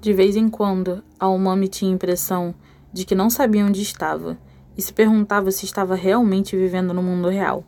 De 0.00 0.12
vez 0.12 0.36
em 0.36 0.48
quando, 0.48 1.02
a 1.18 1.28
Umami 1.28 1.66
tinha 1.66 1.90
a 1.90 1.94
impressão 1.94 2.54
de 2.92 3.04
que 3.04 3.16
não 3.16 3.28
sabia 3.28 3.64
onde 3.64 3.82
estava 3.82 4.38
e 4.76 4.80
se 4.80 4.92
perguntava 4.92 5.50
se 5.50 5.64
estava 5.64 5.96
realmente 5.96 6.56
vivendo 6.56 6.94
no 6.94 7.02
mundo 7.02 7.28
real. 7.28 7.64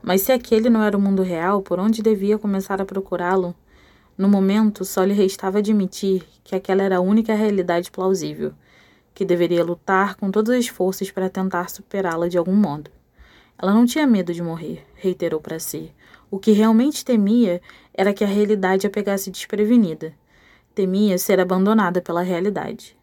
Mas 0.00 0.20
se 0.20 0.30
aquele 0.30 0.70
não 0.70 0.80
era 0.84 0.96
o 0.96 1.00
mundo 1.00 1.24
real, 1.24 1.60
por 1.60 1.80
onde 1.80 2.02
devia 2.02 2.38
começar 2.38 2.80
a 2.80 2.84
procurá-lo? 2.84 3.52
No 4.16 4.28
momento, 4.28 4.84
só 4.84 5.02
lhe 5.02 5.12
restava 5.12 5.58
admitir 5.58 6.22
que 6.44 6.54
aquela 6.54 6.84
era 6.84 6.98
a 6.98 7.00
única 7.00 7.34
realidade 7.34 7.90
plausível, 7.90 8.52
que 9.12 9.24
deveria 9.24 9.64
lutar 9.64 10.14
com 10.14 10.30
todas 10.30 10.56
as 10.56 10.68
forças 10.68 11.10
para 11.10 11.28
tentar 11.28 11.68
superá-la 11.68 12.28
de 12.28 12.38
algum 12.38 12.54
modo. 12.54 12.92
Ela 13.58 13.74
não 13.74 13.84
tinha 13.84 14.06
medo 14.06 14.32
de 14.32 14.40
morrer, 14.40 14.86
reiterou 14.94 15.40
para 15.40 15.58
si. 15.58 15.92
O 16.30 16.38
que 16.38 16.52
realmente 16.52 17.04
temia 17.04 17.60
era 17.92 18.14
que 18.14 18.22
a 18.22 18.28
realidade 18.28 18.86
a 18.86 18.90
pegasse 18.90 19.32
desprevenida. 19.32 20.14
Temia 20.76 21.16
ser 21.16 21.40
abandonada 21.40 22.02
pela 22.02 22.20
realidade. 22.20 22.94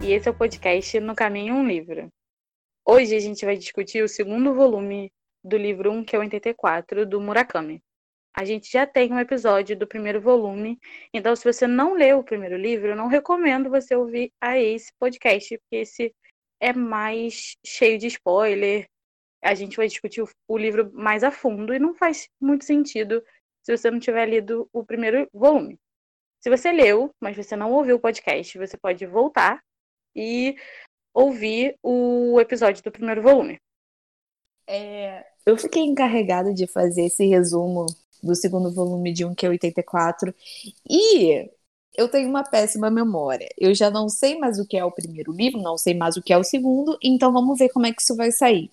e 0.00 0.12
esse 0.12 0.28
é 0.28 0.30
o 0.30 0.34
podcast 0.34 0.98
No 0.98 1.14
Caminho 1.14 1.56
um 1.56 1.68
Livro. 1.68 2.08
Hoje 2.86 3.14
a 3.14 3.20
gente 3.20 3.44
vai 3.44 3.58
discutir 3.58 4.02
o 4.02 4.08
segundo 4.08 4.54
volume 4.54 5.12
do 5.44 5.58
livro 5.58 5.92
1, 5.92 6.04
que 6.04 6.16
é 6.16 6.18
o 6.18 6.22
84, 6.22 7.04
do 7.04 7.20
Murakami. 7.20 7.83
A 8.36 8.44
gente 8.44 8.70
já 8.70 8.84
tem 8.84 9.12
um 9.12 9.18
episódio 9.20 9.78
do 9.78 9.86
primeiro 9.86 10.20
volume, 10.20 10.76
então 11.12 11.36
se 11.36 11.44
você 11.44 11.68
não 11.68 11.94
leu 11.94 12.18
o 12.18 12.24
primeiro 12.24 12.56
livro, 12.56 12.88
eu 12.88 12.96
não 12.96 13.06
recomendo 13.06 13.70
você 13.70 13.94
ouvir 13.94 14.32
a 14.40 14.58
esse 14.58 14.92
podcast, 14.98 15.56
porque 15.58 15.76
esse 15.76 16.12
é 16.60 16.72
mais 16.72 17.56
cheio 17.64 17.96
de 17.96 18.08
spoiler. 18.08 18.88
A 19.40 19.54
gente 19.54 19.76
vai 19.76 19.86
discutir 19.86 20.24
o, 20.48 20.58
livro 20.58 20.90
mais 20.92 21.22
a 21.22 21.30
fundo 21.30 21.72
e 21.72 21.78
não 21.78 21.94
faz 21.94 22.28
muito 22.40 22.64
sentido 22.64 23.22
se 23.62 23.76
você 23.76 23.88
não 23.88 24.00
tiver 24.00 24.26
lido 24.26 24.68
o 24.72 24.84
primeiro 24.84 25.28
volume. 25.32 25.78
Se 26.40 26.50
você 26.50 26.72
leu, 26.72 27.14
mas 27.20 27.36
você 27.36 27.54
não 27.54 27.70
ouviu 27.70 27.96
o 27.96 28.00
podcast, 28.00 28.58
você 28.58 28.76
pode 28.76 29.06
voltar 29.06 29.62
e 30.16 30.56
ouvir 31.14 31.78
o 31.80 32.40
episódio 32.40 32.82
do 32.82 32.90
primeiro 32.90 33.22
volume. 33.22 33.60
É, 34.66 35.24
eu 35.46 35.56
fiquei 35.56 35.82
encarregada 35.82 36.52
de 36.52 36.66
fazer 36.66 37.04
esse 37.04 37.26
resumo 37.26 37.86
do 38.22 38.34
segundo 38.34 38.72
volume 38.72 39.12
de 39.12 39.24
1 39.24 39.34
que 39.34 39.46
é 39.46 39.48
84 39.48 40.34
e 40.88 41.50
eu 41.96 42.08
tenho 42.08 42.28
uma 42.28 42.42
péssima 42.44 42.90
memória. 42.90 43.48
Eu 43.58 43.74
já 43.74 43.90
não 43.90 44.08
sei 44.08 44.38
mais 44.38 44.58
o 44.58 44.66
que 44.66 44.76
é 44.76 44.84
o 44.84 44.90
primeiro 44.92 45.32
livro, 45.32 45.60
não 45.62 45.78
sei 45.78 45.94
mais 45.94 46.16
o 46.16 46.22
que 46.22 46.32
é 46.32 46.38
o 46.38 46.44
segundo, 46.44 46.98
então 47.02 47.32
vamos 47.32 47.58
ver 47.58 47.68
como 47.70 47.86
é 47.86 47.92
que 47.92 48.02
isso 48.02 48.16
vai 48.16 48.32
sair. 48.32 48.70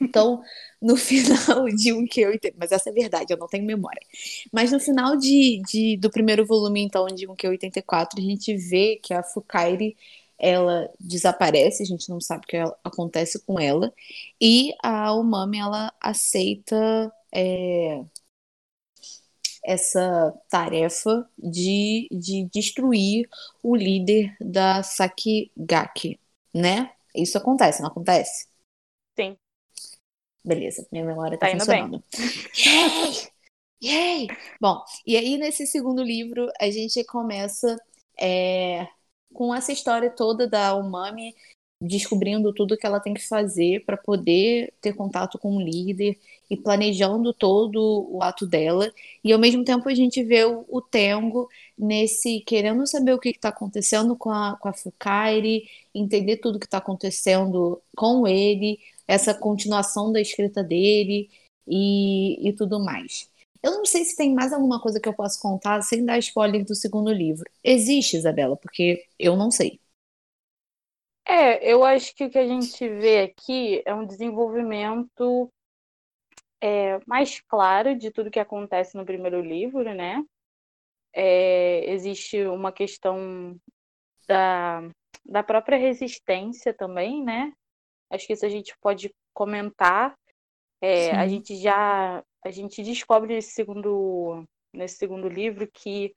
Então, 0.00 0.42
no 0.80 0.96
final 0.98 1.66
de 1.68 1.92
um 1.92 2.06
que 2.06 2.20
eu 2.20 2.32
entendo, 2.34 2.56
mas 2.58 2.72
essa 2.72 2.90
é 2.90 2.92
verdade, 2.92 3.32
eu 3.32 3.38
não 3.38 3.48
tenho 3.48 3.64
memória. 3.64 4.00
Mas 4.52 4.72
no 4.72 4.80
final 4.80 5.16
de, 5.16 5.62
de 5.66 5.96
do 5.96 6.10
primeiro 6.10 6.44
volume, 6.46 6.82
então, 6.82 7.06
de 7.06 7.28
um 7.28 7.34
que 7.34 7.48
84, 7.48 8.20
a 8.20 8.22
gente 8.22 8.56
vê 8.56 8.96
que 9.02 9.14
a 9.14 9.22
Fukairi 9.22 9.96
ela 10.38 10.90
desaparece, 11.00 11.82
a 11.82 11.86
gente 11.86 12.08
não 12.10 12.20
sabe 12.20 12.44
o 12.44 12.48
que 12.48 12.56
acontece 12.84 13.40
com 13.44 13.58
ela, 13.58 13.92
e 14.40 14.72
a 14.82 15.14
Umami 15.14 15.58
ela 15.58 15.92
aceita 16.00 17.12
é, 17.32 18.04
essa 19.64 20.32
tarefa 20.48 21.28
de, 21.38 22.08
de 22.12 22.48
destruir 22.52 23.28
o 23.62 23.74
líder 23.74 24.36
da 24.40 24.82
Sakigaki, 24.82 26.20
né? 26.52 26.92
Isso 27.14 27.38
acontece, 27.38 27.80
não 27.80 27.88
acontece? 27.88 28.46
Sim. 29.18 29.36
Beleza, 30.44 30.86
minha 30.92 31.04
memória 31.04 31.38
tá, 31.38 31.46
tá 31.46 31.52
funcionando. 31.52 32.02
Yay! 32.66 33.34
Yay! 33.82 34.28
Bom, 34.60 34.82
e 35.06 35.16
aí 35.16 35.38
nesse 35.38 35.66
segundo 35.66 36.02
livro 36.02 36.50
a 36.60 36.70
gente 36.70 37.02
começa 37.04 37.76
é, 38.20 38.86
com 39.32 39.54
essa 39.54 39.72
história 39.72 40.10
toda 40.10 40.46
da 40.46 40.74
Umami 40.74 41.34
descobrindo 41.86 42.52
tudo 42.52 42.76
que 42.76 42.86
ela 42.86 43.00
tem 43.00 43.14
que 43.14 43.26
fazer 43.26 43.84
para 43.84 43.96
poder 43.96 44.72
ter 44.80 44.94
contato 44.94 45.38
com 45.38 45.56
o 45.56 45.60
líder 45.60 46.18
e 46.50 46.56
planejando 46.56 47.32
todo 47.32 48.08
o 48.10 48.22
ato 48.22 48.46
dela. 48.46 48.92
E 49.22 49.32
ao 49.32 49.38
mesmo 49.38 49.64
tempo 49.64 49.88
a 49.88 49.94
gente 49.94 50.22
vê 50.22 50.44
o, 50.44 50.64
o 50.68 50.80
Tengo 50.80 51.48
nesse 51.78 52.40
querendo 52.40 52.86
saber 52.86 53.12
o 53.14 53.18
que 53.18 53.30
está 53.30 53.48
acontecendo 53.48 54.16
com 54.16 54.30
a, 54.30 54.56
com 54.60 54.68
a 54.68 54.72
Fukairi, 54.72 55.68
entender 55.94 56.38
tudo 56.38 56.58
que 56.58 56.66
está 56.66 56.78
acontecendo 56.78 57.80
com 57.96 58.26
ele, 58.26 58.78
essa 59.06 59.34
continuação 59.34 60.12
da 60.12 60.20
escrita 60.20 60.62
dele 60.62 61.28
e, 61.66 62.48
e 62.48 62.52
tudo 62.52 62.82
mais. 62.82 63.28
Eu 63.62 63.72
não 63.72 63.86
sei 63.86 64.04
se 64.04 64.16
tem 64.16 64.34
mais 64.34 64.52
alguma 64.52 64.80
coisa 64.80 65.00
que 65.00 65.08
eu 65.08 65.14
posso 65.14 65.40
contar 65.40 65.82
sem 65.82 66.04
dar 66.04 66.18
spoiler 66.18 66.64
do 66.64 66.74
segundo 66.74 67.10
livro. 67.12 67.44
Existe, 67.62 68.16
Isabela, 68.16 68.56
porque 68.56 69.06
eu 69.18 69.36
não 69.36 69.50
sei. 69.50 69.80
É, 71.26 71.72
eu 71.72 71.84
acho 71.84 72.14
que 72.14 72.24
o 72.24 72.30
que 72.30 72.38
a 72.38 72.46
gente 72.46 72.86
vê 72.88 73.22
aqui 73.22 73.82
é 73.86 73.94
um 73.94 74.06
desenvolvimento 74.06 75.50
é, 76.60 76.98
mais 77.06 77.40
claro 77.40 77.96
de 77.96 78.10
tudo 78.10 78.30
que 78.30 78.40
acontece 78.40 78.96
no 78.96 79.04
primeiro 79.04 79.40
livro, 79.40 79.82
né? 79.94 80.22
É, 81.12 81.90
existe 81.90 82.44
uma 82.46 82.72
questão 82.72 83.56
da, 84.26 84.82
da 85.24 85.42
própria 85.42 85.78
resistência 85.78 86.74
também, 86.74 87.22
né? 87.22 87.52
Acho 88.10 88.26
que 88.26 88.32
isso 88.34 88.44
a 88.44 88.48
gente 88.48 88.76
pode 88.80 89.14
comentar. 89.32 90.14
É, 90.80 91.12
a 91.12 91.26
gente 91.26 91.56
já 91.56 92.22
a 92.44 92.50
gente 92.50 92.82
descobre 92.82 93.34
nesse 93.34 93.52
segundo, 93.52 94.44
nesse 94.72 94.96
segundo 94.96 95.28
livro 95.28 95.66
que 95.72 96.14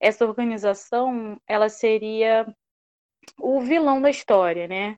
essa 0.00 0.24
organização 0.24 1.38
ela 1.46 1.68
seria 1.68 2.46
o 3.38 3.60
vilão 3.60 4.00
da 4.00 4.10
história, 4.10 4.66
né? 4.66 4.96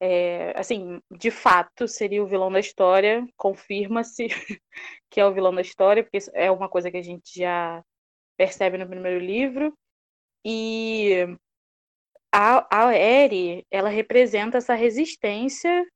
É, 0.00 0.52
assim, 0.58 1.00
de 1.10 1.30
fato, 1.30 1.86
seria 1.86 2.22
o 2.22 2.26
vilão 2.26 2.50
da 2.50 2.58
história, 2.58 3.24
confirma-se 3.36 4.26
que 5.08 5.20
é 5.20 5.26
o 5.26 5.32
vilão 5.32 5.54
da 5.54 5.60
história, 5.60 6.02
porque 6.02 6.18
é 6.34 6.50
uma 6.50 6.68
coisa 6.68 6.90
que 6.90 6.96
a 6.96 7.02
gente 7.02 7.38
já 7.38 7.84
percebe 8.36 8.76
no 8.78 8.88
primeiro 8.88 9.20
livro. 9.20 9.72
E 10.44 11.24
a, 12.32 12.66
a 12.88 12.96
Eri, 12.96 13.64
ela 13.70 13.88
representa 13.88 14.58
essa 14.58 14.74
resistência 14.74 15.86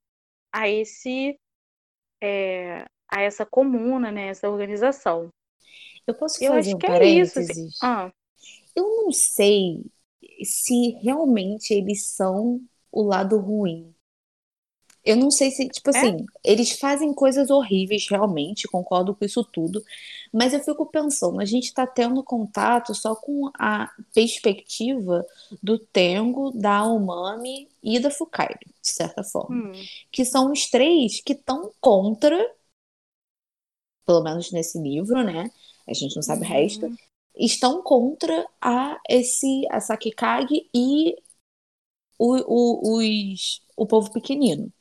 a 0.52 0.68
esse 0.68 1.36
é, 2.22 2.84
a 3.08 3.22
essa 3.22 3.44
comuna, 3.44 4.12
né, 4.12 4.28
essa 4.28 4.48
organização. 4.48 5.30
Eu 6.06 6.14
posso 6.14 6.42
eu 6.42 6.52
fazer 6.52 6.74
um 6.74 6.78
que 6.78 6.86
parênteses? 6.86 7.36
É 7.36 7.52
isso, 7.52 7.52
assim. 7.52 7.68
ah. 7.82 8.12
Eu 8.76 8.84
não 8.84 9.10
sei 9.10 9.82
se 10.44 10.90
realmente 11.02 11.72
eles 11.72 12.06
são 12.06 12.60
o 12.90 13.02
lado 13.02 13.38
ruim. 13.38 13.94
Eu 15.04 15.16
não 15.16 15.30
sei 15.30 15.52
se, 15.52 15.68
tipo 15.68 15.88
é? 15.90 15.98
assim, 15.98 16.26
eles 16.42 16.72
fazem 16.72 17.14
coisas 17.14 17.48
horríveis 17.48 18.08
realmente, 18.10 18.66
concordo 18.66 19.14
com 19.14 19.24
isso 19.24 19.44
tudo, 19.44 19.80
mas 20.32 20.52
eu 20.52 20.58
fico 20.58 20.84
pensando, 20.86 21.40
a 21.40 21.44
gente 21.44 21.72
tá 21.72 21.86
tendo 21.86 22.24
contato 22.24 22.92
só 22.92 23.14
com 23.14 23.48
a 23.56 23.88
perspectiva 24.12 25.24
do 25.62 25.78
Tengo, 25.78 26.50
da 26.50 26.84
Umami 26.84 27.68
e 27.80 28.00
da 28.00 28.10
Fukairi, 28.10 28.66
de 28.82 28.90
certa 28.90 29.22
forma. 29.22 29.68
Hum. 29.68 29.72
Que 30.10 30.24
são 30.24 30.50
os 30.50 30.68
três 30.68 31.20
que 31.20 31.34
estão 31.34 31.70
contra 31.80 32.36
pelo 34.06 34.22
menos 34.22 34.52
nesse 34.52 34.80
livro, 34.80 35.22
né? 35.24 35.50
A 35.86 35.92
gente 35.92 36.14
não 36.14 36.22
sabe 36.22 36.44
uhum. 36.44 36.50
o 36.50 36.52
resto, 36.52 36.96
estão 37.36 37.82
contra 37.82 38.46
a 38.60 38.98
esse 39.08 39.66
a 39.70 39.80
Sakikage 39.80 40.68
e 40.74 41.16
o, 42.18 42.36
o, 42.46 42.98
os, 42.98 43.62
o 43.76 43.86
povo 43.86 44.12
pequenino. 44.12 44.72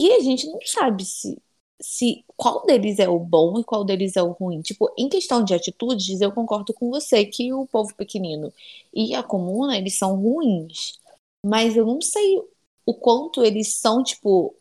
E 0.00 0.12
a 0.12 0.20
gente 0.20 0.46
não 0.48 0.58
sabe 0.64 1.04
se, 1.04 1.40
se 1.80 2.24
qual 2.36 2.64
deles 2.66 2.98
é 2.98 3.08
o 3.08 3.18
bom 3.18 3.58
e 3.60 3.64
qual 3.64 3.84
deles 3.84 4.16
é 4.16 4.22
o 4.22 4.32
ruim. 4.32 4.60
Tipo, 4.62 4.92
em 4.98 5.08
questão 5.08 5.44
de 5.44 5.54
atitudes, 5.54 6.20
eu 6.20 6.32
concordo 6.32 6.74
com 6.74 6.90
você 6.90 7.24
que 7.26 7.52
o 7.52 7.66
povo 7.66 7.94
pequenino 7.94 8.52
e 8.92 9.14
a 9.14 9.22
comuna, 9.22 9.76
eles 9.78 9.96
são 9.98 10.16
ruins. 10.16 10.98
Mas 11.44 11.76
eu 11.76 11.86
não 11.86 12.00
sei 12.00 12.38
o 12.86 12.94
quanto 12.94 13.44
eles 13.44 13.76
são, 13.76 14.02
tipo, 14.02 14.56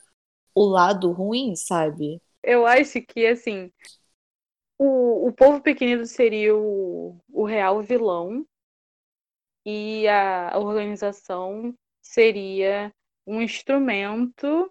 o 0.55 0.65
lado 0.65 1.11
ruim, 1.11 1.55
sabe? 1.55 2.21
eu 2.43 2.65
acho 2.65 3.01
que, 3.01 3.25
assim, 3.25 3.71
o, 4.83 5.27
o 5.27 5.33
povo 5.33 5.61
pequenino 5.61 6.05
seria 6.05 6.55
o, 6.55 7.17
o 7.31 7.45
real 7.45 7.81
vilão 7.81 8.45
e 9.65 10.07
a 10.09 10.51
organização 10.57 11.73
seria 12.01 12.93
um 13.25 13.41
instrumento 13.41 14.69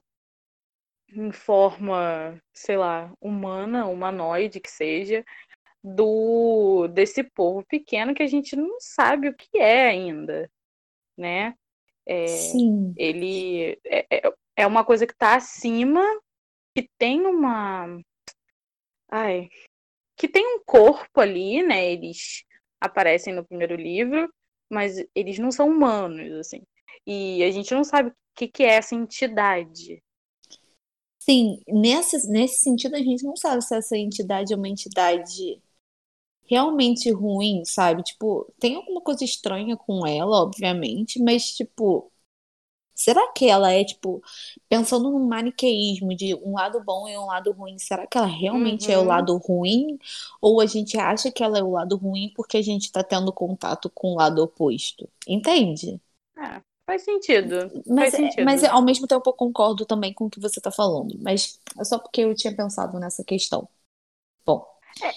em 1.09 1.32
forma, 1.32 2.38
sei 2.53 2.76
lá, 2.76 3.12
humana, 3.20 3.87
humanoide 3.87 4.61
que 4.61 4.70
seja, 4.70 5.25
do 5.82 6.88
desse 6.88 7.25
povo 7.25 7.64
pequeno 7.67 8.14
que 8.14 8.23
a 8.23 8.26
gente 8.26 8.55
não 8.55 8.76
sabe 8.79 9.29
o 9.29 9.35
que 9.35 9.59
é 9.59 9.88
ainda, 9.88 10.50
né? 11.17 11.55
É, 12.06 12.26
Sim. 12.26 12.93
Ele 12.97 13.79
é, 13.85 14.06
é, 14.11 14.32
é 14.56 14.67
uma 14.67 14.85
coisa 14.85 15.06
que 15.06 15.12
está 15.12 15.37
acima, 15.37 16.03
que 16.75 16.88
tem 16.99 17.26
uma. 17.26 18.00
Ai. 19.11 19.49
Que 20.17 20.29
tem 20.29 20.47
um 20.56 20.61
corpo 20.64 21.20
ali, 21.20 21.62
né? 21.62 21.93
Eles 21.93 22.44
aparecem 22.81 23.35
no 23.35 23.44
primeiro 23.44 23.76
livro, 23.76 24.32
mas 24.70 24.97
eles 25.14 25.38
não 25.38 25.50
são 25.50 25.69
humanos, 25.69 26.32
assim. 26.35 26.62
E 27.06 27.43
a 27.43 27.50
gente 27.50 27.73
não 27.75 27.85
sabe 27.85 28.11
o 28.11 28.14
que, 28.35 28.49
que 28.49 28.62
é 28.62 28.75
essa 28.75 28.94
entidade. 28.94 30.03
Sim, 31.19 31.61
nesse, 31.69 32.29
nesse 32.31 32.59
sentido 32.61 32.97
a 32.97 32.99
gente 32.99 33.25
não 33.25 33.37
sabe 33.37 33.62
se 33.64 33.75
essa 33.76 33.97
entidade 33.97 34.53
é 34.53 34.56
uma 34.56 34.69
entidade 34.69 35.62
realmente 36.47 37.11
ruim, 37.11 37.64
sabe? 37.64 38.03
Tipo, 38.03 38.53
tem 38.61 38.76
alguma 38.76 39.00
coisa 39.00 39.25
estranha 39.25 39.76
com 39.76 40.06
ela, 40.06 40.43
obviamente, 40.43 41.19
mas, 41.23 41.55
tipo, 41.55 42.12
será 43.02 43.32
que 43.32 43.49
ela 43.49 43.72
é, 43.72 43.84
tipo, 43.84 44.22
pensando 44.69 45.10
no 45.10 45.26
maniqueísmo 45.26 46.14
de 46.14 46.34
um 46.34 46.54
lado 46.54 46.82
bom 46.82 47.08
e 47.08 47.16
um 47.16 47.26
lado 47.26 47.52
ruim, 47.52 47.78
será 47.78 48.06
que 48.06 48.16
ela 48.16 48.26
realmente 48.26 48.88
uhum. 48.88 48.94
é 48.94 48.99
o 48.99 49.00
uhum. 49.00 49.06
lado 49.06 49.37
ruim? 49.38 49.99
Ou 50.40 50.60
a 50.60 50.66
gente 50.66 50.99
acha 50.99 51.31
que 51.31 51.43
ela 51.43 51.58
é 51.58 51.62
o 51.62 51.70
lado 51.70 51.96
ruim 51.96 52.32
porque 52.34 52.56
a 52.56 52.62
gente 52.62 52.90
tá 52.90 53.02
tendo 53.02 53.32
contato 53.32 53.90
com 53.90 54.12
o 54.12 54.16
lado 54.16 54.43
oposto? 54.43 55.08
Entende? 55.26 56.00
É, 56.37 56.60
faz 56.87 57.02
sentido. 57.02 57.70
Mas, 57.87 58.10
faz 58.10 58.14
sentido. 58.14 58.44
mas 58.44 58.64
ao 58.64 58.82
mesmo 58.82 59.06
tempo 59.06 59.28
eu 59.28 59.34
concordo 59.34 59.84
também 59.84 60.12
com 60.12 60.26
o 60.26 60.31
que 60.31 60.40
você 60.40 60.60
tá 60.60 60.70
falando. 60.70 61.19
Mas 61.20 61.60
é 61.78 61.84
só 61.84 61.99
porque 61.99 62.22
eu 62.22 62.34
tinha 62.34 62.54
pensado 62.54 62.99
nessa 62.99 63.25
questão. 63.25 63.69
Bom. 64.44 64.66
É 65.02 65.12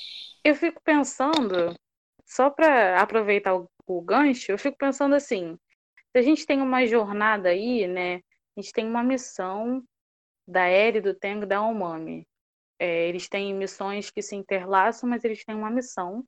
eu 0.45 0.53
fico 0.53 0.79
pensando, 0.83 1.73
só 2.23 2.51
para 2.51 3.01
aproveitar 3.01 3.55
o, 3.55 3.67
o, 3.87 3.99
gancho, 3.99 4.51
eu 4.51 4.59
fico 4.59 4.77
pensando 4.77 5.15
assim: 5.15 5.57
a 6.17 6.21
gente 6.21 6.45
tem 6.45 6.61
uma 6.61 6.85
jornada 6.85 7.49
aí, 7.49 7.87
né? 7.87 8.15
A 8.57 8.61
gente 8.61 8.71
tem 8.71 8.87
uma 8.87 9.03
missão 9.03 9.83
da 10.47 10.69
Eri, 10.69 11.01
do 11.01 11.13
Tengo 11.13 11.43
e 11.43 11.47
da 11.47 11.61
Omami. 11.61 12.25
É, 12.79 13.07
eles 13.07 13.27
têm 13.27 13.53
missões 13.53 14.11
que 14.11 14.21
se 14.21 14.35
interlaçam, 14.35 15.09
mas 15.09 15.23
eles 15.23 15.43
têm 15.43 15.55
uma 15.55 15.69
missão. 15.69 16.23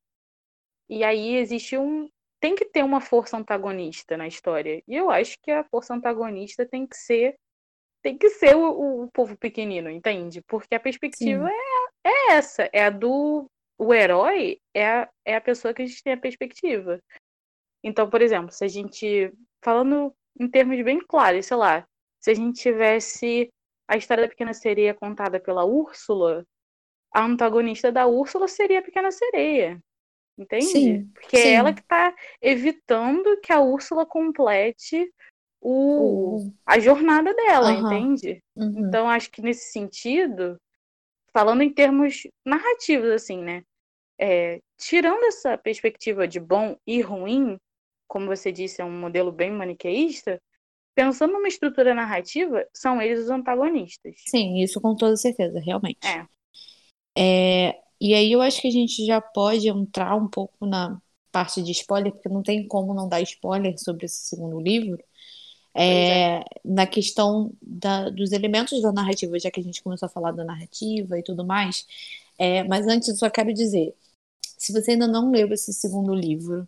E 0.89 1.03
aí 1.03 1.35
existe 1.35 1.77
um. 1.77 2.09
Tem 2.39 2.55
que 2.55 2.65
ter 2.65 2.83
uma 2.83 3.01
força 3.01 3.37
antagonista 3.37 4.15
na 4.15 4.27
história. 4.27 4.81
E 4.87 4.95
eu 4.95 5.09
acho 5.09 5.37
que 5.41 5.51
a 5.51 5.63
força 5.63 5.93
antagonista 5.93 6.65
tem 6.65 6.85
que 6.85 6.95
ser. 6.95 7.35
Tem 8.01 8.17
que 8.17 8.29
ser 8.29 8.55
o, 8.55 9.03
o 9.03 9.11
povo 9.11 9.37
pequenino, 9.37 9.89
entende? 9.89 10.41
Porque 10.47 10.75
a 10.75 10.79
perspectiva 10.79 11.49
é, 11.49 12.09
é 12.09 12.33
essa, 12.33 12.69
é 12.71 12.85
a 12.85 12.89
do 12.89 13.49
o 13.77 13.93
herói 13.93 14.59
é 14.73 14.87
a, 14.87 15.09
é 15.23 15.35
a 15.35 15.41
pessoa 15.41 15.73
que 15.73 15.81
a 15.81 15.85
gente 15.85 16.01
tem 16.01 16.13
a 16.13 16.17
perspectiva. 16.19 16.99
Então, 17.83 18.09
por 18.09 18.21
exemplo, 18.21 18.51
se 18.51 18.65
a 18.65 18.67
gente. 18.67 19.31
Falando 19.63 20.13
em 20.39 20.47
termos 20.47 20.81
bem 20.83 20.99
claros, 20.99 21.45
sei 21.45 21.57
lá, 21.57 21.87
se 22.19 22.31
a 22.31 22.33
gente 22.33 22.61
tivesse 22.61 23.51
a 23.87 23.97
história 23.97 24.23
da 24.23 24.29
Pequena 24.29 24.53
Sereia 24.53 24.93
contada 24.93 25.39
pela 25.39 25.65
Úrsula, 25.65 26.45
a 27.13 27.23
antagonista 27.23 27.91
da 27.91 28.05
Úrsula 28.05 28.47
seria 28.47 28.79
a 28.79 28.83
Pequena 28.83 29.11
Sereia. 29.11 29.81
Entende? 30.37 30.65
Sim, 30.65 31.11
Porque 31.13 31.37
sim. 31.37 31.47
é 31.47 31.53
ela 31.53 31.73
que 31.73 31.81
está 31.81 32.13
evitando 32.41 33.39
que 33.41 33.51
a 33.51 33.59
Úrsula 33.59 34.05
complete 34.05 35.11
o, 35.59 36.51
a 36.65 36.79
jornada 36.79 37.33
dela, 37.33 37.71
uhum. 37.71 37.87
entende? 37.87 38.43
Uhum. 38.55 38.87
Então, 38.87 39.09
acho 39.09 39.31
que 39.31 39.41
nesse 39.41 39.71
sentido, 39.71 40.59
falando 41.33 41.63
em 41.63 41.73
termos 41.73 42.27
narrativos, 42.45 43.09
assim, 43.09 43.41
né? 43.41 43.63
É, 44.19 44.59
tirando 44.77 45.23
essa 45.25 45.57
perspectiva 45.57 46.27
de 46.27 46.39
bom 46.39 46.77
e 46.85 47.01
ruim, 47.01 47.57
como 48.07 48.27
você 48.27 48.51
disse, 48.51 48.81
é 48.81 48.85
um 48.85 48.99
modelo 48.99 49.31
bem 49.31 49.51
maniqueísta, 49.51 50.41
pensando 50.95 51.33
numa 51.33 51.47
estrutura 51.47 51.93
narrativa, 51.93 52.65
são 52.73 53.01
eles 53.01 53.25
os 53.25 53.29
antagonistas. 53.29 54.15
Sim, 54.25 54.61
isso 54.61 54.81
com 54.81 54.95
toda 54.95 55.15
certeza, 55.15 55.59
realmente. 55.59 55.99
É. 56.05 56.25
é 57.17 57.79
e 57.99 58.13
aí 58.13 58.31
eu 58.31 58.41
acho 58.41 58.61
que 58.61 58.67
a 58.67 58.71
gente 58.71 59.05
já 59.05 59.19
pode 59.19 59.67
entrar 59.67 60.15
um 60.15 60.27
pouco 60.27 60.65
na 60.65 60.99
parte 61.31 61.61
de 61.61 61.71
spoiler, 61.71 62.11
porque 62.11 62.29
não 62.29 62.41
tem 62.41 62.67
como 62.67 62.93
não 62.93 63.07
dar 63.07 63.21
spoiler 63.21 63.77
sobre 63.77 64.05
esse 64.05 64.27
segundo 64.27 64.59
livro. 64.59 65.03
É, 65.73 66.39
é. 66.39 66.43
Na 66.65 66.87
questão 66.87 67.51
da, 67.61 68.09
dos 68.09 68.31
elementos 68.31 68.81
da 68.81 68.91
narrativa, 68.91 69.37
já 69.37 69.51
que 69.51 69.59
a 69.59 69.63
gente 69.63 69.83
começou 69.83 70.07
a 70.07 70.09
falar 70.09 70.31
da 70.31 70.43
narrativa 70.43 71.19
e 71.19 71.23
tudo 71.23 71.45
mais. 71.45 71.85
É, 72.39 72.63
mas 72.63 72.87
antes, 72.87 73.09
eu 73.09 73.15
só 73.15 73.29
quero 73.29 73.53
dizer: 73.53 73.93
se 74.57 74.73
você 74.73 74.91
ainda 74.91 75.07
não 75.07 75.31
leu 75.31 75.53
esse 75.53 75.71
segundo 75.73 76.13
livro, 76.15 76.67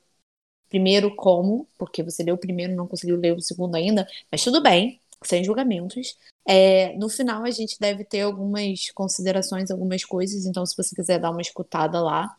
primeiro, 0.69 1.15
como? 1.15 1.67
Porque 1.77 2.03
você 2.03 2.23
leu 2.23 2.35
o 2.35 2.37
primeiro 2.37 2.73
e 2.73 2.75
não 2.75 2.87
conseguiu 2.87 3.17
ler 3.17 3.35
o 3.35 3.41
segundo 3.41 3.75
ainda, 3.75 4.07
mas 4.31 4.43
tudo 4.43 4.61
bem, 4.61 5.01
sem 5.23 5.43
julgamentos. 5.43 6.17
É, 6.47 6.95
no 6.97 7.09
final, 7.09 7.43
a 7.43 7.51
gente 7.51 7.79
deve 7.79 8.03
ter 8.03 8.21
algumas 8.21 8.89
considerações, 8.91 9.71
algumas 9.71 10.03
coisas, 10.05 10.45
então, 10.45 10.65
se 10.65 10.75
você 10.75 10.95
quiser 10.95 11.19
dar 11.19 11.31
uma 11.31 11.41
escutada 11.41 12.01
lá, 12.01 12.35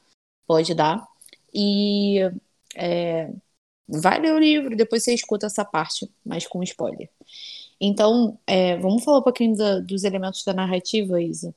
pode 0.47 0.75
dar. 0.75 1.07
E. 1.53 2.19
É, 2.77 3.31
vai 3.89 4.21
ler 4.21 4.33
o 4.33 4.39
livro, 4.39 4.77
depois 4.77 5.03
você 5.03 5.13
escuta 5.13 5.47
essa 5.47 5.65
parte, 5.65 6.09
mas 6.25 6.47
com 6.47 6.63
spoiler. 6.63 7.11
Então, 7.81 8.39
é, 8.47 8.77
vamos 8.77 9.03
falar 9.03 9.19
um 9.19 9.23
pouquinho 9.23 9.57
da, 9.57 9.81
dos 9.81 10.05
elementos 10.05 10.45
da 10.45 10.53
narrativa, 10.53 11.21
Isa. 11.21 11.55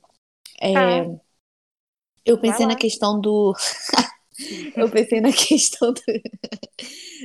É, 0.60 0.74
ah. 0.76 1.20
Eu 2.24 2.38
pensei 2.38 2.64
na 2.66 2.74
questão 2.74 3.20
do. 3.20 3.54
eu 4.76 4.90
pensei 4.90 5.20
na 5.20 5.30
questão 5.32 5.92
do, 5.92 6.02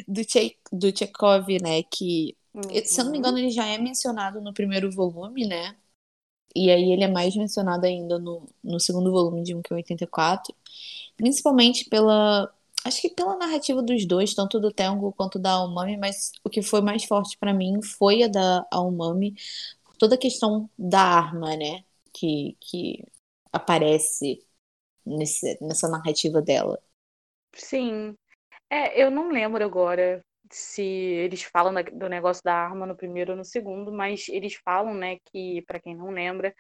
do, 0.07 0.23
che... 0.23 0.57
do 0.71 0.95
Chekhov, 0.95 1.47
né? 1.61 1.83
Que, 1.83 2.35
uhum. 2.53 2.63
se 2.85 2.99
eu 2.99 3.05
não 3.05 3.11
me 3.11 3.17
engano, 3.17 3.37
ele 3.37 3.51
já 3.51 3.65
é 3.67 3.77
mencionado 3.77 4.41
no 4.41 4.53
primeiro 4.53 4.91
volume, 4.91 5.47
né? 5.47 5.75
E 6.55 6.71
aí 6.71 6.91
ele 6.91 7.03
é 7.03 7.07
mais 7.07 7.35
mencionado 7.35 7.85
ainda 7.85 8.17
no, 8.19 8.47
no 8.63 8.79
segundo 8.79 9.11
volume 9.11 9.43
de 9.43 9.55
1Q84. 9.55 10.53
Principalmente 11.15 11.85
pela, 11.89 12.51
acho 12.83 13.01
que 13.01 13.09
pela 13.09 13.37
narrativa 13.37 13.81
dos 13.81 14.05
dois, 14.05 14.33
tanto 14.33 14.59
do 14.59 14.71
Tengo 14.71 15.11
quanto 15.13 15.39
da 15.39 15.51
Almami, 15.51 15.97
mas 15.97 16.31
o 16.43 16.49
que 16.49 16.61
foi 16.61 16.81
mais 16.81 17.03
forte 17.05 17.37
para 17.37 17.53
mim 17.53 17.81
foi 17.81 18.23
a 18.23 18.27
da 18.27 18.65
Almami, 18.71 19.35
toda 19.97 20.15
a 20.15 20.17
questão 20.17 20.69
da 20.77 21.01
arma, 21.01 21.55
né, 21.55 21.83
que, 22.13 22.57
que 22.61 23.03
aparece 23.51 24.45
nesse, 25.05 25.57
nessa 25.61 25.87
narrativa 25.89 26.41
dela. 26.41 26.81
Sim. 27.59 28.15
É, 28.69 29.01
eu 29.03 29.11
não 29.11 29.29
lembro 29.31 29.63
agora 29.65 30.21
se 30.51 30.83
eles 30.83 31.43
falam 31.43 31.73
do 31.93 32.09
negócio 32.09 32.43
da 32.43 32.55
arma 32.55 32.85
no 32.87 32.95
primeiro 32.97 33.31
ou 33.33 33.37
no 33.37 33.45
segundo, 33.45 33.91
mas 33.93 34.29
eles 34.29 34.55
falam, 34.55 34.93
né, 34.95 35.17
que, 35.31 35.63
para 35.63 35.79
quem 35.81 35.95
não 35.95 36.11
lembra, 36.11 36.53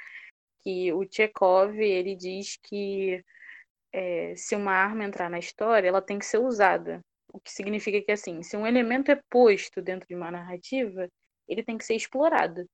que 0.63 0.93
o 0.93 1.05
Chekhov, 1.09 1.75
ele 1.79 2.15
diz 2.15 2.57
que 2.63 3.23
é, 3.93 4.35
se 4.35 4.55
uma 4.55 4.73
arma 4.73 5.05
entrar 5.05 5.29
na 5.29 5.39
história, 5.39 5.87
ela 5.89 6.01
tem 6.01 6.19
que 6.19 6.25
ser 6.25 6.39
usada. 6.39 7.01
O 7.33 7.39
que 7.39 7.51
significa 7.51 8.01
que, 8.01 8.11
assim, 8.11 8.43
se 8.43 8.57
um 8.57 8.67
elemento 8.67 9.11
é 9.11 9.21
posto 9.29 9.81
dentro 9.81 10.07
de 10.07 10.15
uma 10.15 10.31
narrativa, 10.31 11.07
ele 11.47 11.63
tem 11.63 11.77
que 11.77 11.85
ser 11.85 11.95
explorado. 11.95 12.65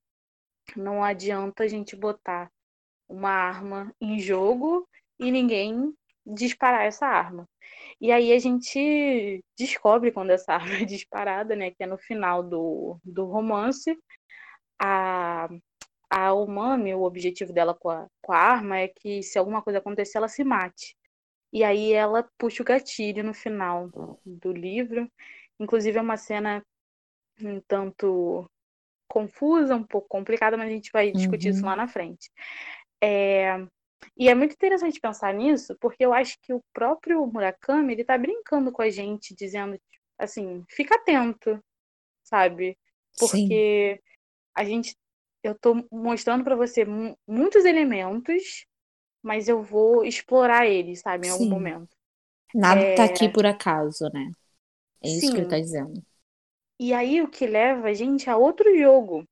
Não 0.75 1.03
adianta 1.03 1.63
a 1.63 1.67
gente 1.67 1.95
botar 1.95 2.49
uma 3.09 3.29
arma 3.31 3.93
em 4.01 4.19
jogo 4.19 4.87
e 5.19 5.31
ninguém 5.31 5.93
disparar 6.25 6.85
essa 6.85 7.05
arma. 7.05 7.47
E 7.99 8.11
aí 8.11 8.33
a 8.33 8.39
gente 8.39 9.43
descobre 9.57 10.11
quando 10.11 10.31
essa 10.31 10.53
arma 10.55 10.75
é 10.75 10.85
disparada, 10.85 11.55
né? 11.55 11.71
Que 11.71 11.83
é 11.83 11.87
no 11.87 11.97
final 11.97 12.43
do, 12.43 12.99
do 13.03 13.25
romance. 13.25 13.97
A, 14.79 15.47
a 16.09 16.33
Umami, 16.33 16.93
o 16.93 17.03
objetivo 17.03 17.53
dela 17.53 17.73
com 17.73 17.89
a, 17.89 18.07
com 18.21 18.31
a 18.33 18.37
arma 18.37 18.77
é 18.79 18.87
que 18.87 19.23
se 19.23 19.37
alguma 19.37 19.61
coisa 19.61 19.79
acontecer, 19.79 20.17
ela 20.17 20.27
se 20.27 20.43
mate. 20.43 20.95
E 21.53 21.63
aí 21.63 21.93
ela 21.93 22.27
puxa 22.37 22.63
o 22.63 22.65
gatilho 22.65 23.23
no 23.23 23.33
final 23.33 23.89
do 24.25 24.51
livro. 24.51 25.09
Inclusive 25.59 25.97
é 25.97 26.01
uma 26.01 26.17
cena 26.17 26.63
um 27.41 27.59
tanto 27.61 28.49
confusa, 29.07 29.75
um 29.75 29.83
pouco 29.83 30.07
complicada, 30.07 30.57
mas 30.57 30.67
a 30.67 30.71
gente 30.71 30.91
vai 30.91 31.11
discutir 31.11 31.49
uhum. 31.49 31.53
isso 31.55 31.65
lá 31.65 31.75
na 31.75 31.87
frente. 31.87 32.29
É... 33.01 33.65
E 34.17 34.29
é 34.29 34.35
muito 34.35 34.53
interessante 34.53 34.99
pensar 34.99 35.33
nisso, 35.33 35.75
porque 35.79 36.05
eu 36.05 36.13
acho 36.13 36.37
que 36.41 36.53
o 36.53 36.63
próprio 36.73 37.25
Murakami, 37.25 37.93
ele 37.93 38.03
tá 38.03 38.17
brincando 38.17 38.71
com 38.71 38.81
a 38.81 38.89
gente, 38.89 39.35
dizendo, 39.35 39.79
assim, 40.17 40.63
fica 40.69 40.95
atento, 40.95 41.61
sabe? 42.23 42.77
Porque 43.17 43.95
Sim. 43.95 44.17
a 44.55 44.63
gente, 44.63 44.95
eu 45.43 45.55
tô 45.57 45.85
mostrando 45.91 46.43
para 46.43 46.55
você 46.55 46.85
muitos 47.27 47.65
elementos 47.65 48.65
mas 49.25 49.49
eu 49.49 49.63
vou 49.63 50.05
explorar 50.05 50.67
ele, 50.67 50.95
sabe, 50.95 51.27
em 51.27 51.31
algum 51.31 51.49
momento. 51.49 51.97
Nada 52.53 52.79
é... 52.79 52.93
tá 52.93 53.05
aqui 53.05 53.27
por 53.27 53.43
acaso, 53.43 54.07
né? 54.13 54.29
É 55.01 55.09
isso 55.09 55.21
Sim. 55.21 55.31
que 55.31 55.37
ele 55.39 55.49
tá 55.49 55.59
dizendo. 55.59 55.99
E 56.79 56.93
aí 56.93 57.19
o 57.23 57.27
que 57.27 57.47
leva 57.47 57.87
a 57.87 57.93
gente 57.93 58.29
a 58.29 58.37
outro 58.37 58.77
jogo, 58.77 59.27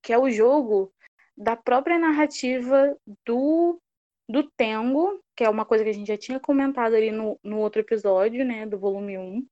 que 0.00 0.12
é 0.12 0.18
o 0.18 0.30
jogo 0.30 0.94
da 1.36 1.56
própria 1.56 1.98
narrativa 1.98 2.96
do, 3.26 3.80
do 4.28 4.50
Tengo 4.56 5.22
que 5.36 5.44
é 5.44 5.48
uma 5.48 5.64
coisa 5.64 5.84
que 5.84 5.90
a 5.90 5.94
gente 5.94 6.08
já 6.08 6.18
tinha 6.18 6.38
comentado 6.38 6.94
ali 6.94 7.10
no, 7.10 7.38
no 7.42 7.58
outro 7.58 7.80
episódio, 7.80 8.44
né, 8.44 8.66
do 8.66 8.78
volume 8.78 9.18
1, 9.18 9.46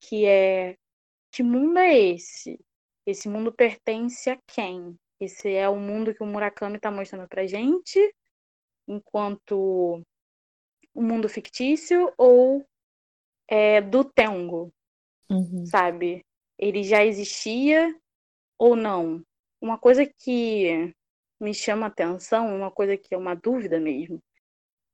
que 0.00 0.26
é 0.26 0.76
que 1.30 1.42
mundo 1.42 1.78
é 1.78 1.98
esse? 1.98 2.58
Esse 3.06 3.28
mundo 3.28 3.52
pertence 3.52 4.30
a 4.30 4.38
quem? 4.46 4.98
Esse 5.20 5.52
é 5.52 5.68
o 5.68 5.76
mundo 5.76 6.14
que 6.14 6.22
o 6.22 6.26
Murakami 6.26 6.76
está 6.76 6.90
mostrando 6.90 7.28
pra 7.28 7.46
gente, 7.46 8.14
enquanto 8.86 10.02
um 10.94 11.02
mundo 11.02 11.28
fictício, 11.28 12.12
ou 12.16 12.64
é 13.46 13.80
do 13.80 14.04
Tengo, 14.04 14.72
uhum. 15.30 15.66
sabe? 15.66 16.24
Ele 16.58 16.82
já 16.82 17.04
existia 17.04 17.94
ou 18.58 18.74
não? 18.74 19.22
Uma 19.60 19.78
coisa 19.78 20.06
que 20.06 20.94
me 21.40 21.54
chama 21.54 21.86
atenção, 21.86 22.54
uma 22.54 22.70
coisa 22.70 22.96
que 22.96 23.14
é 23.14 23.18
uma 23.18 23.34
dúvida 23.34 23.78
mesmo, 23.78 24.22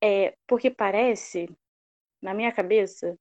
é 0.03 0.37
porque 0.47 0.71
parece, 0.71 1.49
na 2.21 2.35
minha 2.35 2.53
cabeça, 2.53 3.19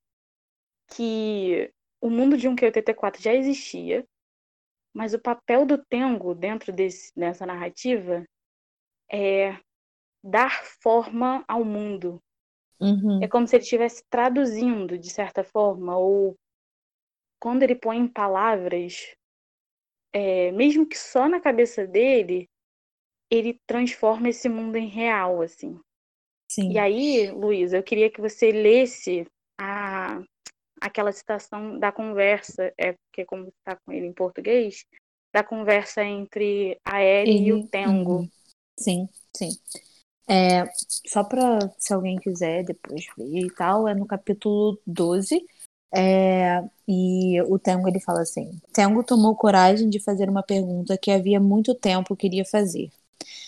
que 0.88 1.72
o 2.02 2.10
mundo 2.10 2.38
de 2.38 2.48
um 2.48 2.56
QTT4 2.56 3.22
já 3.22 3.34
existia, 3.34 4.06
mas 4.94 5.14
o 5.14 5.20
papel 5.20 5.66
do 5.66 5.78
Tengo 5.78 6.36
dentro 6.36 6.72
desse, 6.72 7.12
dessa 7.16 7.46
narrativa 7.46 8.26
é 9.12 9.58
dar 10.24 10.64
forma 10.82 11.44
ao 11.48 11.64
mundo. 11.64 12.22
Uhum. 12.80 13.24
É 13.24 13.28
como 13.28 13.48
se 13.48 13.56
ele 13.56 13.64
estivesse 13.64 14.04
traduzindo, 14.10 14.98
de 14.98 15.10
certa 15.10 15.44
forma, 15.44 15.98
ou 15.98 16.38
quando 17.40 17.64
ele 17.64 17.76
põe 17.76 17.98
em 17.98 18.08
palavras, 18.08 19.16
é, 20.14 20.52
mesmo 20.52 20.86
que 20.88 20.98
só 20.98 21.28
na 21.28 21.40
cabeça 21.40 21.88
dele, 21.88 22.50
ele 23.34 23.60
transforma 23.66 24.30
esse 24.30 24.48
mundo 24.48 24.76
em 24.78 24.88
real, 24.88 25.42
assim. 25.42 25.80
Sim. 26.48 26.72
E 26.72 26.78
aí, 26.78 27.32
Luísa, 27.32 27.78
eu 27.78 27.84
queria 27.84 28.12
que 28.12 28.22
você 28.22 28.52
lesse 28.52 29.26
a, 29.60 30.22
aquela 30.80 31.12
citação 31.12 31.80
da 31.80 31.92
conversa, 31.92 32.72
é 32.78 32.94
porque 32.94 33.26
como 33.26 33.48
está 33.48 33.76
com 33.76 33.92
ele 33.92 34.06
em 34.06 34.14
português, 34.14 34.86
da 35.34 35.44
conversa 35.44 36.04
entre 36.04 36.78
a 36.86 37.02
Ellie 37.02 37.48
e 37.48 37.54
o 37.54 37.68
Tengo. 37.68 38.18
Uhum. 38.20 38.30
Sim, 38.80 39.10
sim. 39.36 39.50
É, 40.28 40.64
só 41.08 41.24
para 41.24 41.70
se 41.80 41.92
alguém 41.92 42.18
quiser 42.18 42.64
depois 42.64 43.04
ver 43.18 43.46
e 43.46 43.52
tal, 43.56 43.88
é 43.88 43.96
no 43.96 44.06
capítulo 44.06 44.80
12. 44.86 45.44
É, 45.92 46.64
e 46.88 47.42
o 47.44 47.58
Tengo 47.58 47.88
ele 47.88 48.00
fala 48.00 48.22
assim: 48.22 48.60
Tengo 48.72 49.04
tomou 49.04 49.36
coragem 49.36 49.90
de 49.90 50.00
fazer 50.00 50.30
uma 50.30 50.44
pergunta 50.44 50.98
que 50.98 51.10
havia 51.10 51.40
muito 51.40 51.74
tempo 51.74 52.16
queria 52.16 52.46
fazer. 52.46 52.92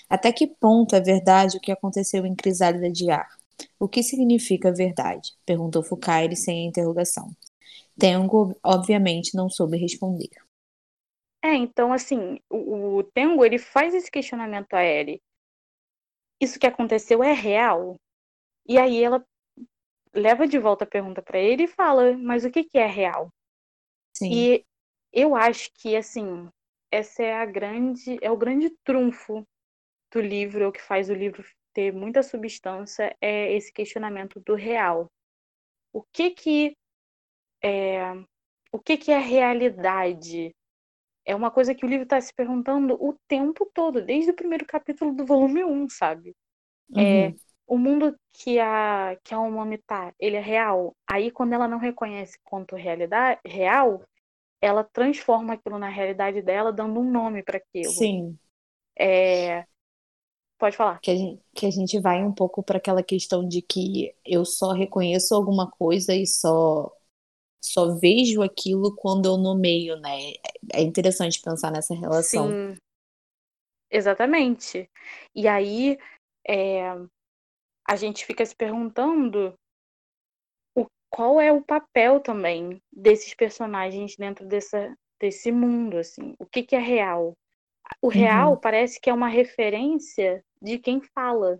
Até 0.09 0.31
que 0.31 0.47
ponto 0.47 0.95
é 0.95 1.01
verdade 1.01 1.57
o 1.57 1.61
que 1.61 1.71
aconteceu 1.71 2.25
em 2.25 2.35
Crisálida 2.35 2.91
de 2.91 3.09
Ar? 3.11 3.27
O 3.79 3.87
que 3.87 4.03
significa 4.03 4.71
verdade? 4.73 5.33
Perguntou 5.45 5.83
Fukairi 5.83 6.35
sem 6.35 6.65
interrogação. 6.67 7.31
Tengo, 7.97 8.55
obviamente, 8.63 9.35
não 9.35 9.49
soube 9.49 9.77
responder. 9.77 10.29
É, 11.43 11.53
então, 11.55 11.93
assim, 11.93 12.39
o, 12.49 12.97
o 12.97 13.03
Tengo, 13.03 13.45
ele 13.45 13.59
faz 13.59 13.93
esse 13.93 14.09
questionamento 14.09 14.73
a 14.73 14.83
Eri. 14.83 15.21
Isso 16.41 16.59
que 16.59 16.67
aconteceu 16.67 17.23
é 17.23 17.33
real? 17.33 17.95
E 18.67 18.77
aí 18.77 19.03
ela 19.03 19.25
leva 20.13 20.47
de 20.47 20.59
volta 20.59 20.83
a 20.85 20.87
pergunta 20.87 21.21
para 21.21 21.39
ele 21.39 21.63
e 21.63 21.67
fala, 21.67 22.17
mas 22.17 22.45
o 22.45 22.51
que, 22.51 22.63
que 22.63 22.77
é 22.77 22.87
real? 22.87 23.29
Sim. 24.13 24.31
E 24.31 24.65
eu 25.13 25.35
acho 25.35 25.71
que, 25.75 25.95
assim, 25.95 26.49
essa 26.91 27.23
é 27.23 27.33
a 27.33 27.45
grande, 27.45 28.17
é 28.21 28.31
o 28.31 28.37
grande 28.37 28.69
trunfo 28.83 29.45
do 30.15 30.21
livro, 30.21 30.69
o 30.69 30.71
que 30.71 30.81
faz 30.81 31.09
o 31.09 31.13
livro 31.13 31.43
ter 31.73 31.91
muita 31.91 32.23
substância 32.23 33.13
é 33.19 33.53
esse 33.53 33.71
questionamento 33.71 34.39
do 34.39 34.55
real. 34.55 35.11
O 35.91 36.01
que 36.01 36.31
que 36.31 36.77
é, 37.61 38.13
o 38.71 38.79
que 38.79 38.97
que 38.97 39.11
é 39.11 39.19
realidade? 39.19 40.55
É 41.25 41.35
uma 41.35 41.51
coisa 41.51 41.75
que 41.75 41.85
o 41.85 41.89
livro 41.89 42.03
está 42.03 42.21
se 42.21 42.33
perguntando 42.33 42.93
o 42.93 43.13
tempo 43.27 43.69
todo, 43.73 44.01
desde 44.01 44.31
o 44.31 44.35
primeiro 44.35 44.65
capítulo 44.65 45.13
do 45.13 45.25
volume 45.25 45.65
1, 45.65 45.89
sabe? 45.89 46.33
É, 46.95 47.01
uhum. 47.01 47.01
É, 47.01 47.35
o 47.67 47.77
mundo 47.77 48.15
que 48.31 48.59
a 48.59 49.17
que 49.21 49.33
a 49.33 49.39
Umami 49.39 49.79
tá, 49.79 50.13
ele 50.17 50.37
é 50.37 50.41
real. 50.41 50.95
Aí 51.09 51.29
quando 51.29 51.53
ela 51.53 51.67
não 51.67 51.77
reconhece 51.77 52.39
quanto 52.43 52.75
realidade 52.75 53.41
real, 53.45 54.01
ela 54.61 54.83
transforma 54.83 55.55
aquilo 55.55 55.77
na 55.77 55.89
realidade 55.89 56.41
dela, 56.41 56.71
dando 56.71 57.01
um 57.01 57.11
nome 57.11 57.43
para 57.43 57.57
aquilo. 57.57 57.91
Sim. 57.91 58.37
É, 58.97 59.65
Pode 60.57 60.77
falar. 60.77 60.99
Que 61.01 61.11
a 61.11 61.15
gente, 61.15 61.41
que 61.53 61.65
a 61.65 61.71
gente 61.71 61.99
vai 61.99 62.23
um 62.23 62.33
pouco 62.33 62.63
para 62.63 62.77
aquela 62.77 63.03
questão 63.03 63.47
de 63.47 63.61
que 63.61 64.15
eu 64.25 64.45
só 64.45 64.71
reconheço 64.71 65.35
alguma 65.35 65.69
coisa 65.69 66.13
e 66.13 66.25
só 66.25 66.91
só 67.61 67.95
vejo 67.97 68.43
aquilo 68.43 68.95
quando 68.95 69.25
eu 69.25 69.37
nomeio, 69.37 69.99
né? 69.99 70.33
É 70.71 70.81
interessante 70.81 71.41
pensar 71.41 71.71
nessa 71.71 71.95
relação. 71.95 72.49
Sim. 72.49 72.75
Exatamente. 73.89 74.89
E 75.33 75.47
aí 75.47 75.97
é, 76.47 76.91
a 77.87 77.95
gente 77.95 78.25
fica 78.25 78.45
se 78.45 78.55
perguntando 78.55 79.57
o, 80.75 80.85
qual 81.09 81.41
é 81.41 81.51
o 81.51 81.63
papel 81.63 82.19
também 82.19 82.81
desses 82.91 83.33
personagens 83.33 84.15
dentro 84.15 84.45
dessa, 84.45 84.95
desse 85.19 85.51
mundo, 85.51 85.97
assim. 85.97 86.35
O 86.39 86.45
que, 86.45 86.63
que 86.63 86.75
é 86.75 86.79
real? 86.79 87.33
O 88.01 88.07
real 88.07 88.51
uhum. 88.51 88.59
parece 88.59 88.99
que 88.99 89.09
é 89.09 89.13
uma 89.13 89.27
referência 89.27 90.43
de 90.61 90.77
quem 90.77 91.01
fala, 91.01 91.59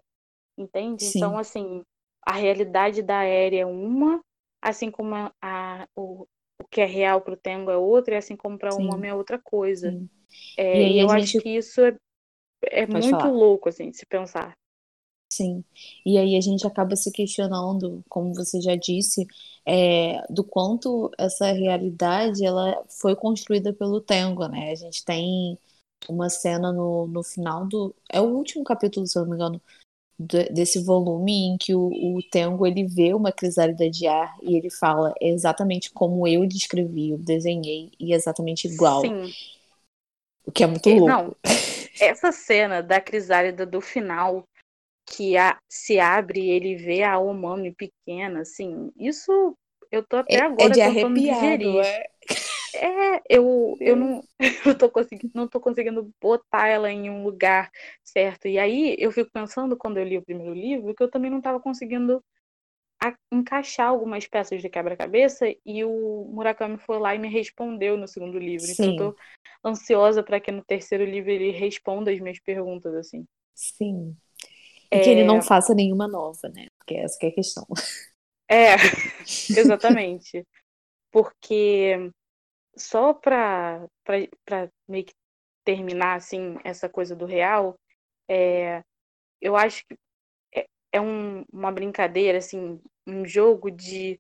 entende? 0.58 1.04
Sim. 1.04 1.20
Então, 1.20 1.38
assim, 1.38 1.84
a 2.26 2.34
realidade 2.34 3.02
da 3.02 3.20
aérea 3.20 3.62
é 3.62 3.66
uma, 3.66 4.20
assim 4.62 4.90
como 4.90 5.14
a, 5.16 5.32
a 5.42 5.88
o, 5.96 6.28
o 6.62 6.68
que 6.70 6.82
é 6.82 6.86
real 6.86 7.22
para 7.22 7.34
o 7.34 7.38
Tengo 7.38 7.70
é 7.70 7.78
outra, 7.78 8.16
e 8.16 8.18
assim 8.18 8.36
como 8.36 8.58
para 8.58 8.76
um 8.76 8.94
homem 8.94 9.12
é 9.12 9.14
outra 9.14 9.40
coisa. 9.40 9.96
É, 10.58 10.82
e 10.82 11.00
eu 11.00 11.10
gente... 11.10 11.24
acho 11.24 11.40
que 11.40 11.50
isso 11.50 11.82
é, 11.82 11.96
é 12.64 12.88
muito 12.88 13.10
falar. 13.10 13.32
louco, 13.32 13.70
assim, 13.70 13.90
de 13.90 13.98
se 13.98 14.06
pensar. 14.06 14.54
Sim, 15.32 15.66
e 16.06 16.18
aí 16.18 16.38
a 16.38 16.42
gente 16.42 16.66
acaba 16.66 16.96
se 16.96 17.12
questionando, 17.12 18.04
como 18.08 18.34
você 18.34 18.62
já 18.62 18.76
disse, 18.76 19.28
é, 19.66 20.22
do 20.30 20.44
quanto 20.44 21.12
essa 21.18 21.52
realidade 21.52 22.46
ela 22.46 22.86
foi 22.88 23.16
construída 23.16 23.74
pelo 23.74 24.00
Tengo, 24.00 24.48
né? 24.48 24.72
A 24.72 24.76
gente 24.76 25.04
tem 25.04 25.58
uma 26.10 26.30
cena 26.30 26.72
no, 26.72 27.08
no 27.08 27.24
final 27.24 27.66
do. 27.66 27.96
É 28.12 28.22
o 28.22 28.26
último 28.26 28.64
capítulo, 28.64 29.08
se 29.08 29.18
eu 29.18 29.24
não 29.24 29.30
me 29.30 29.36
engano, 29.36 29.62
desse 30.18 30.82
volume 30.82 31.34
em 31.34 31.58
que 31.58 31.76
o, 31.76 31.88
o 31.88 32.20
Tengo 32.32 32.66
ele 32.66 32.86
vê 32.86 33.14
uma 33.14 33.32
crisálida 33.32 33.90
de 33.90 34.08
ar 34.08 34.36
e 34.42 34.56
ele 34.56 34.70
fala 34.70 35.14
exatamente 35.20 35.92
como 35.92 36.26
eu 36.28 36.46
descrevi, 36.46 37.12
eu 37.12 37.18
desenhei 37.18 37.92
e 38.00 38.14
exatamente 38.14 38.68
igual. 38.68 39.02
Sim. 39.02 39.34
O 40.46 40.52
que 40.52 40.64
é 40.64 40.68
muito 40.68 40.90
louco. 40.90 41.08
Não, 41.08 41.36
essa 42.00 42.32
cena 42.32 42.82
da 42.82 43.02
crisálida 43.02 43.66
do 43.66 43.82
final 43.82 44.48
que 45.08 45.38
a, 45.38 45.58
se 45.70 46.00
abre 46.00 46.40
e 46.40 46.50
ele 46.50 46.76
vê 46.76 47.04
a 47.04 47.20
Omami 47.20 47.74
pequena, 47.74 48.42
assim, 48.42 48.92
isso 48.98 49.56
eu 49.92 50.04
tô 50.04 50.18
até 50.18 50.42
agora 50.42 50.78
é, 50.78 50.80
é 50.80 50.88
de 50.88 50.96
tentando 50.96 51.20
digerir. 51.20 51.78
É. 51.78 52.10
É, 52.76 53.22
eu, 53.30 53.76
eu 53.80 53.96
não 53.96 54.24
eu 54.66 54.78
tô 54.78 54.90
conseguindo, 54.90 55.32
não 55.34 55.48
tô 55.48 55.60
conseguindo 55.60 56.12
botar 56.22 56.68
ela 56.68 56.92
em 56.92 57.10
um 57.10 57.24
lugar 57.24 57.72
certo. 58.04 58.48
E 58.48 58.58
aí 58.58 58.96
eu 59.00 59.12
fico 59.12 59.30
pensando, 59.32 59.78
quando 59.78 59.98
eu 59.98 60.04
li 60.04 60.18
o 60.18 60.26
primeiro 60.26 60.54
livro, 60.54 60.94
que 60.94 61.04
eu 61.04 61.10
também 61.10 61.32
não 61.32 61.40
estava 61.40 61.60
conseguindo 61.60 62.24
encaixar 63.32 63.90
algumas 63.90 64.26
peças 64.26 64.62
de 64.62 64.70
quebra-cabeça 64.70 65.46
e 65.66 65.84
o 65.84 66.26
Murakami 66.32 66.78
foi 66.78 66.98
lá 66.98 67.14
e 67.14 67.20
me 67.20 67.28
respondeu 67.28 67.98
no 67.98 68.08
segundo 68.08 68.40
livro. 68.40 68.66
Sim. 68.66 68.74
Então 68.74 69.08
eu 69.08 69.14
tô 69.14 69.70
ansiosa 69.70 70.24
para 70.24 70.40
que 70.40 70.52
no 70.52 70.64
terceiro 70.64 71.06
livro 71.06 71.30
ele 71.30 71.52
responda 71.52 72.12
as 72.12 72.20
minhas 72.20 72.40
perguntas, 72.40 72.94
assim. 72.96 73.26
Sim. 73.54 74.16
E 74.92 74.98
é... 74.98 75.02
que 75.02 75.10
ele 75.10 75.24
não 75.24 75.42
faça 75.42 75.74
nenhuma 75.74 76.08
nova, 76.08 76.50
né? 76.50 76.68
Porque 76.78 76.96
essa 76.96 77.18
que 77.20 77.26
é 77.26 77.30
a 77.30 77.34
questão. 77.34 77.66
É, 78.50 78.76
exatamente. 79.50 80.46
Porque 81.12 82.12
só 82.78 83.14
para 83.14 83.88
meio 84.88 85.06
que 85.06 85.14
terminar 85.64 86.16
assim 86.16 86.58
essa 86.64 86.88
coisa 86.90 87.16
do 87.16 87.26
real, 87.26 87.76
é, 88.30 88.84
eu 89.42 89.56
acho 89.56 89.86
que 89.88 89.98
é, 90.56 90.68
é 90.94 91.02
um, 91.02 91.44
uma 91.52 91.72
brincadeira 91.72 92.38
assim, 92.40 92.82
um 93.08 93.26
jogo 93.26 93.72
de 93.72 94.20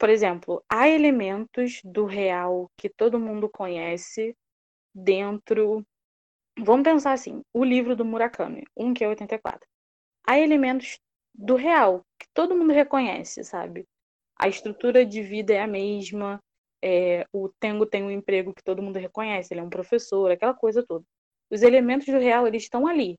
por 0.00 0.08
exemplo, 0.08 0.64
há 0.66 0.88
elementos 0.88 1.82
do 1.84 2.06
real 2.06 2.70
que 2.78 2.88
todo 2.88 3.20
mundo 3.20 3.50
conhece 3.50 4.34
dentro. 4.94 5.84
Vamos 6.58 6.84
pensar 6.84 7.12
assim: 7.12 7.42
o 7.52 7.62
livro 7.62 7.94
do 7.94 8.02
Murakami, 8.02 8.64
1 8.74 8.94
que 8.94 9.04
é 9.04 9.08
84. 9.08 9.68
Há 10.26 10.38
elementos 10.38 10.98
do 11.34 11.54
real 11.54 12.02
que 12.18 12.26
todo 12.32 12.56
mundo 12.56 12.72
reconhece, 12.72 13.44
sabe? 13.44 13.86
A 14.36 14.48
estrutura 14.48 15.04
de 15.04 15.22
vida 15.22 15.52
é 15.52 15.60
a 15.60 15.66
mesma, 15.66 16.40
é, 16.82 17.26
o 17.32 17.48
Tengo 17.60 17.86
tem 17.86 18.02
um 18.02 18.10
emprego 18.10 18.54
que 18.54 18.62
todo 18.62 18.82
mundo 18.82 18.98
reconhece, 18.98 19.52
ele 19.52 19.60
é 19.60 19.64
um 19.64 19.70
professor, 19.70 20.30
aquela 20.30 20.54
coisa 20.54 20.84
toda. 20.84 21.04
Os 21.50 21.62
elementos 21.62 22.06
do 22.06 22.18
real, 22.18 22.46
eles 22.46 22.62
estão 22.62 22.86
ali. 22.86 23.18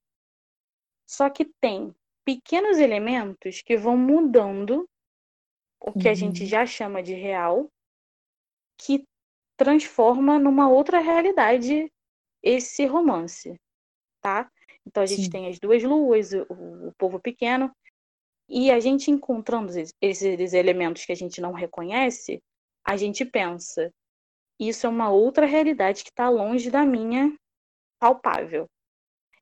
Só 1.08 1.30
que 1.30 1.46
tem 1.60 1.94
pequenos 2.26 2.80
elementos 2.80 3.62
que 3.62 3.76
vão 3.76 3.98
mudando 3.98 4.88
o 5.82 5.92
que 5.92 6.06
uhum. 6.06 6.12
a 6.12 6.14
gente 6.14 6.44
uhum. 6.44 6.48
já 6.48 6.66
chama 6.66 7.02
de 7.02 7.14
real, 7.14 7.68
que 8.78 9.04
transforma 9.58 10.40
numa 10.40 10.70
outra 10.70 11.00
realidade 11.00 11.92
esse 12.42 12.86
romance, 12.86 13.60
tá? 14.22 14.50
Então 14.86 15.04
a 15.04 15.06
gente 15.06 15.24
Sim. 15.24 15.30
tem 15.30 15.48
as 15.48 15.60
duas 15.60 15.84
luas, 15.84 16.32
o, 16.34 16.88
o, 16.88 16.94
povo 16.98 17.20
pequeno, 17.20 17.72
e 18.48 18.72
a 18.72 18.80
gente 18.80 19.12
encontrando 19.12 19.72
esses, 19.72 19.94
esses 20.02 20.54
elementos 20.54 21.06
que 21.06 21.12
a 21.12 21.16
gente 21.16 21.40
não 21.40 21.52
reconhece, 21.52 22.42
a 22.86 22.98
gente 22.98 23.24
pensa, 23.26 23.92
isso 24.60 24.86
é 24.86 24.90
uma 24.90 25.10
outra 25.10 25.46
realidade 25.46 26.04
que 26.04 26.10
está 26.10 26.30
longe 26.30 26.70
da 26.70 26.86
minha 26.86 27.36
palpável. 28.00 28.70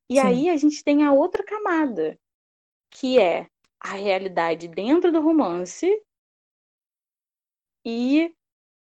E 0.08 0.14
Sim. 0.14 0.26
aí 0.26 0.48
a 0.48 0.56
gente 0.56 0.82
tem 0.82 1.04
a 1.04 1.12
outra 1.12 1.44
camada, 1.44 2.18
que 2.90 3.18
é 3.18 3.46
a 3.78 3.92
realidade 3.92 4.68
dentro 4.68 5.12
do 5.12 5.20
romance 5.20 5.88
e 7.84 8.34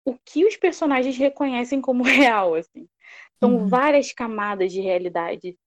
o 0.05 0.17
que 0.23 0.45
os 0.45 0.55
personagens 0.55 1.17
reconhecem 1.17 1.81
como 1.81 2.03
real, 2.37 2.55
assim. 2.55 2.87
São 3.39 3.57
uhum. 3.57 3.67
várias 3.67 4.13
camadas 4.13 4.71
de 4.71 4.79
realidade. 4.79 5.57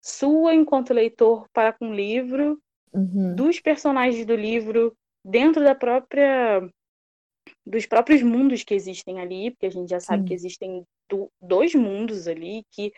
Sua 0.00 0.54
enquanto 0.54 0.94
leitor 0.94 1.48
para 1.52 1.72
com 1.72 1.90
o 1.90 1.94
livro, 1.94 2.60
uhum. 2.92 3.34
dos 3.34 3.60
personagens 3.60 4.24
do 4.24 4.34
livro, 4.34 4.96
dentro 5.24 5.62
da 5.62 5.74
própria 5.74 6.68
dos 7.66 7.86
próprios 7.86 8.22
mundos 8.22 8.62
que 8.62 8.74
existem 8.74 9.20
ali, 9.20 9.50
porque 9.50 9.66
a 9.66 9.70
gente 9.70 9.90
já 9.90 10.00
sabe 10.00 10.22
Sim. 10.22 10.28
que 10.28 10.34
existem 10.34 10.84
do, 11.08 11.30
dois 11.40 11.74
mundos 11.74 12.28
ali 12.28 12.64
que 12.72 12.92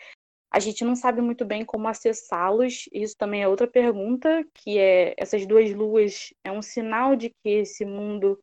a 0.51 0.59
gente 0.59 0.83
não 0.83 0.95
sabe 0.95 1.21
muito 1.21 1.45
bem 1.45 1.63
como 1.63 1.87
acessá-los. 1.87 2.89
Isso 2.91 3.15
também 3.17 3.41
é 3.41 3.47
outra 3.47 3.67
pergunta, 3.67 4.45
que 4.53 4.77
é 4.77 5.13
essas 5.17 5.45
duas 5.45 5.73
luas 5.73 6.33
é 6.43 6.51
um 6.51 6.61
sinal 6.61 7.15
de 7.15 7.29
que 7.29 7.49
esse 7.49 7.85
mundo 7.85 8.37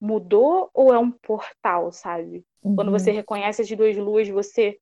mudou 0.00 0.70
ou 0.72 0.94
é 0.94 0.98
um 0.98 1.10
portal, 1.10 1.90
sabe? 1.90 2.44
Uhum. 2.62 2.76
Quando 2.76 2.90
você 2.92 3.10
reconhece 3.10 3.62
as 3.62 3.70
duas 3.70 3.96
luas, 3.96 4.28
você 4.28 4.78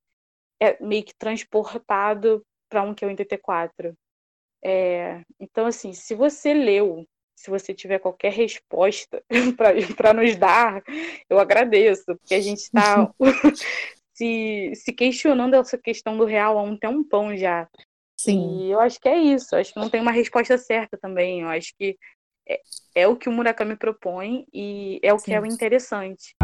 é 0.60 0.82
meio 0.82 1.04
que 1.04 1.14
transportado 1.16 2.44
para 2.68 2.82
um 2.82 2.94
que 2.94 3.04
é 3.04 3.08
o 3.08 3.10
84. 3.10 3.96
É, 4.62 5.22
então, 5.40 5.66
assim, 5.66 5.92
se 5.92 6.14
você 6.14 6.52
leu, 6.52 7.06
se 7.38 7.50
você 7.50 7.72
tiver 7.72 8.00
qualquer 8.00 8.32
resposta 8.32 9.22
para 9.96 10.12
nos 10.12 10.34
dar, 10.34 10.82
eu 11.30 11.38
agradeço, 11.38 12.04
porque 12.04 12.34
a 12.34 12.40
gente 12.40 12.58
está 12.58 13.08
se, 14.12 14.72
se 14.74 14.92
questionando 14.92 15.54
essa 15.54 15.78
questão 15.78 16.18
do 16.18 16.24
real 16.24 16.58
há 16.58 16.62
um 16.62 16.76
tempão 16.76 17.36
já. 17.36 17.68
Sim. 18.20 18.64
E 18.64 18.72
eu 18.72 18.80
acho 18.80 18.98
que 18.98 19.08
é 19.08 19.16
isso. 19.16 19.54
Acho 19.54 19.72
que 19.72 19.78
não 19.78 19.88
tem 19.88 20.00
uma 20.00 20.10
resposta 20.10 20.58
certa 20.58 20.98
também. 20.98 21.42
Eu 21.42 21.48
acho 21.48 21.72
que 21.78 21.96
é, 22.48 22.60
é 22.96 23.06
o 23.06 23.14
que 23.14 23.28
o 23.28 23.32
Murakami 23.32 23.76
propõe 23.76 24.44
e 24.52 24.98
é 25.00 25.14
o 25.14 25.18
Sim. 25.20 25.26
que 25.26 25.34
é 25.34 25.40
o 25.40 25.46
interessante. 25.46 26.34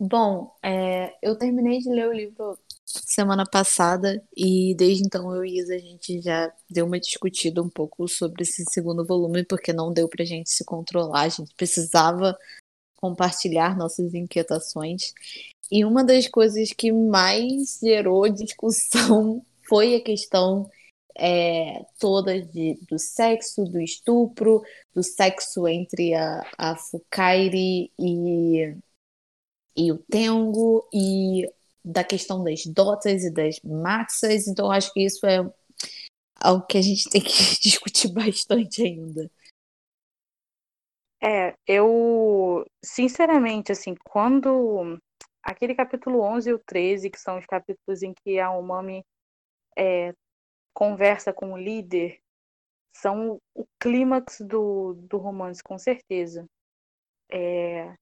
Bom, 0.00 0.54
é, 0.62 1.12
eu 1.20 1.36
terminei 1.36 1.80
de 1.80 1.90
ler 1.90 2.06
o 2.06 2.12
livro 2.12 2.56
semana 2.86 3.44
passada 3.44 4.22
e 4.36 4.74
desde 4.76 5.04
então 5.04 5.34
eu 5.34 5.44
e 5.44 5.58
Isa 5.58 5.74
a 5.74 5.78
gente 5.78 6.20
já 6.20 6.52
deu 6.70 6.86
uma 6.86 7.00
discutida 7.00 7.60
um 7.60 7.68
pouco 7.68 8.06
sobre 8.06 8.44
esse 8.44 8.64
segundo 8.70 9.04
volume 9.04 9.44
porque 9.44 9.72
não 9.72 9.92
deu 9.92 10.08
pra 10.08 10.24
gente 10.24 10.50
se 10.50 10.64
controlar, 10.64 11.22
a 11.22 11.28
gente 11.28 11.52
precisava 11.56 12.38
compartilhar 12.96 13.76
nossas 13.76 14.14
inquietações. 14.14 15.12
E 15.70 15.84
uma 15.84 16.04
das 16.04 16.28
coisas 16.28 16.72
que 16.72 16.92
mais 16.92 17.80
gerou 17.82 18.28
discussão 18.28 19.44
foi 19.68 19.96
a 19.96 20.00
questão 20.00 20.70
é, 21.18 21.84
toda 21.98 22.40
de, 22.40 22.78
do 22.88 22.98
sexo, 22.98 23.64
do 23.64 23.80
estupro, 23.80 24.62
do 24.94 25.02
sexo 25.02 25.66
entre 25.66 26.14
a, 26.14 26.46
a 26.56 26.76
Fukairi 26.76 27.90
e, 27.98 28.76
e 29.76 29.92
o 29.92 29.98
Tengo, 29.98 30.88
e 30.92 31.50
da 31.86 32.02
questão 32.02 32.42
das 32.42 32.66
dotas 32.66 33.22
e 33.22 33.30
das 33.30 33.60
maxas, 33.62 34.48
então 34.48 34.70
acho 34.72 34.92
que 34.92 35.04
isso 35.04 35.24
é 35.24 35.38
algo 36.34 36.66
que 36.66 36.76
a 36.76 36.82
gente 36.82 37.08
tem 37.08 37.22
que 37.22 37.30
discutir 37.62 38.12
bastante 38.12 38.82
ainda. 38.82 39.30
É, 41.22 41.54
eu, 41.66 42.66
sinceramente, 42.84 43.70
assim, 43.70 43.94
quando 44.04 44.98
aquele 45.42 45.74
capítulo 45.74 46.20
11 46.20 46.50
e 46.50 46.52
o 46.52 46.58
13, 46.58 47.08
que 47.08 47.20
são 47.20 47.38
os 47.38 47.46
capítulos 47.46 48.02
em 48.02 48.12
que 48.12 48.38
a 48.40 48.50
Umami 48.50 49.04
é, 49.78 50.12
conversa 50.74 51.32
com 51.32 51.52
o 51.52 51.56
líder, 51.56 52.18
são 52.96 53.38
o 53.54 53.64
clímax 53.80 54.40
do, 54.40 54.94
do 54.94 55.18
romance, 55.18 55.62
com 55.62 55.78
certeza. 55.78 56.46
É, 57.30 57.94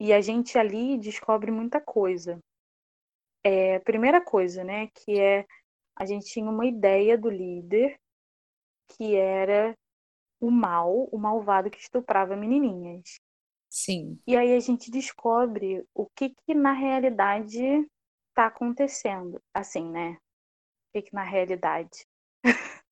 e 0.00 0.12
a 0.12 0.20
gente 0.20 0.56
ali 0.58 0.96
descobre 0.98 1.50
muita 1.50 1.80
coisa. 1.80 2.38
É, 3.48 3.78
primeira 3.78 4.20
coisa, 4.20 4.64
né, 4.64 4.88
que 4.88 5.20
é 5.20 5.46
a 5.94 6.04
gente 6.04 6.26
tinha 6.26 6.50
uma 6.50 6.66
ideia 6.66 7.16
do 7.16 7.30
líder 7.30 7.96
que 8.88 9.14
era 9.14 9.72
o 10.40 10.50
mal, 10.50 11.08
o 11.12 11.16
malvado 11.16 11.70
que 11.70 11.78
estuprava 11.78 12.34
menininhas. 12.34 13.20
Sim. 13.70 14.20
E 14.26 14.36
aí 14.36 14.52
a 14.52 14.58
gente 14.58 14.90
descobre 14.90 15.86
o 15.94 16.06
que 16.06 16.30
que 16.30 16.54
na 16.54 16.72
realidade 16.72 17.62
está 18.30 18.46
acontecendo, 18.46 19.40
assim, 19.54 19.88
né? 19.90 20.18
O 20.88 20.92
que 20.92 21.02
que 21.02 21.14
na 21.14 21.22
realidade. 21.22 22.04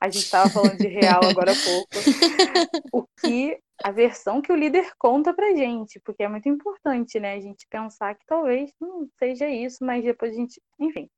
a 0.00 0.08
gente 0.10 0.24
estava 0.24 0.50
falando 0.50 0.76
de 0.76 0.88
real 0.88 1.20
agora 1.22 1.52
há 1.52 1.54
pouco. 1.54 1.88
o 2.92 3.06
que 3.20 3.60
a 3.82 3.90
versão 3.90 4.42
que 4.42 4.52
o 4.52 4.56
líder 4.56 4.92
conta 4.98 5.34
pra 5.34 5.54
gente, 5.54 6.00
porque 6.00 6.22
é 6.22 6.28
muito 6.28 6.48
importante, 6.48 7.18
né? 7.20 7.34
A 7.34 7.40
gente 7.40 7.66
pensar 7.68 8.14
que 8.14 8.26
talvez 8.26 8.72
não 8.80 9.08
seja 9.18 9.48
isso, 9.48 9.84
mas 9.84 10.04
depois 10.04 10.32
a 10.32 10.36
gente. 10.36 10.60
Enfim. 10.78 11.08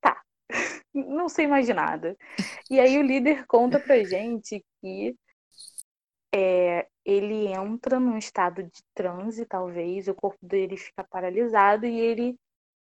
Tá. 0.00 0.20
Não 0.94 1.28
sei 1.28 1.46
mais 1.46 1.66
de 1.66 1.74
nada. 1.74 2.16
E 2.70 2.80
aí 2.80 2.98
o 2.98 3.02
líder 3.02 3.46
conta 3.46 3.80
pra 3.80 4.02
gente 4.04 4.64
que 4.80 5.16
é, 6.34 6.86
ele 7.04 7.48
entra 7.48 7.98
num 8.00 8.18
estado 8.18 8.62
de 8.62 8.82
transe, 8.94 9.46
talvez, 9.46 10.08
o 10.08 10.14
corpo 10.14 10.38
dele 10.46 10.76
fica 10.76 11.04
paralisado 11.04 11.86
e 11.86 11.98
ele, 12.00 12.38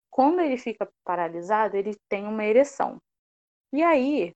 quando 0.10 0.42
ele 0.42 0.58
fica 0.58 0.90
paralisado, 1.04 1.78
ele 1.78 1.96
tem 2.10 2.26
uma 2.28 2.46
ereção. 2.46 3.02
E 3.74 3.84
aí, 3.84 4.34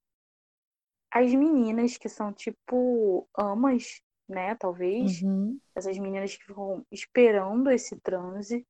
as 1.12 1.32
meninas 1.34 1.96
que 1.96 2.08
são 2.08 2.32
tipo 2.32 3.28
amas 3.36 4.00
né? 4.28 4.54
Talvez. 4.56 5.22
Uhum. 5.22 5.58
Essas 5.74 5.98
meninas 5.98 6.36
que 6.36 6.44
ficam 6.44 6.84
esperando 6.90 7.70
esse 7.70 7.96
transe, 8.00 8.64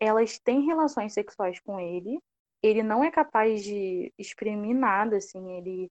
elas 0.00 0.38
têm 0.38 0.66
relações 0.66 1.12
sexuais 1.12 1.60
com 1.60 1.78
ele. 1.78 2.18
Ele 2.62 2.82
não 2.82 3.02
é 3.02 3.10
capaz 3.10 3.62
de 3.64 4.12
exprimir 4.18 4.74
nada, 4.74 5.16
assim, 5.16 5.56
ele 5.56 5.88